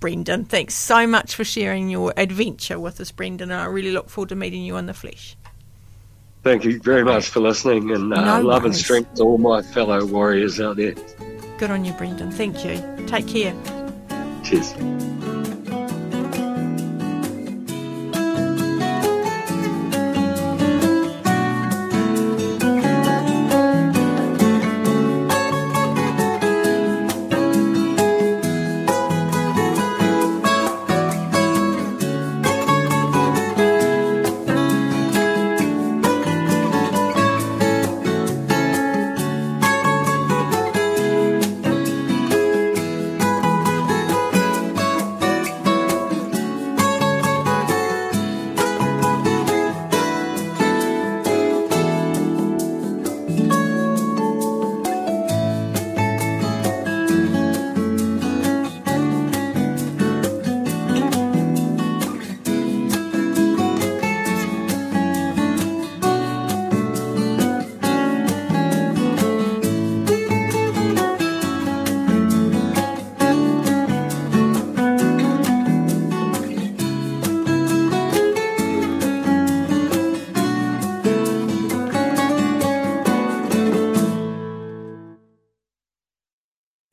Brendan. 0.00 0.46
Thanks 0.46 0.74
so 0.74 1.06
much 1.06 1.34
for 1.34 1.44
sharing 1.44 1.90
your 1.90 2.14
adventure 2.16 2.80
with 2.80 3.00
us, 3.00 3.10
Brendan, 3.10 3.52
I 3.52 3.66
really 3.66 3.92
look 3.92 4.08
forward 4.08 4.30
to 4.30 4.36
meeting 4.36 4.62
you 4.62 4.76
in 4.76 4.86
the 4.86 4.94
flesh. 4.94 5.36
Thank 6.42 6.64
you 6.64 6.80
very 6.80 7.04
much 7.04 7.28
for 7.28 7.40
listening, 7.40 7.90
and 7.92 8.12
uh, 8.12 8.40
No 8.40 8.46
love 8.46 8.64
and 8.64 8.74
strength 8.74 9.14
to 9.14 9.22
all 9.22 9.38
my 9.38 9.62
fellow 9.62 10.04
warriors 10.04 10.60
out 10.60 10.76
there. 10.76 10.94
Good 11.58 11.70
on 11.70 11.84
you, 11.84 11.92
Brendan. 11.92 12.32
Thank 12.32 12.64
you. 12.64 12.82
Take 13.06 13.28
care. 13.28 13.54
Cheers. 14.42 14.74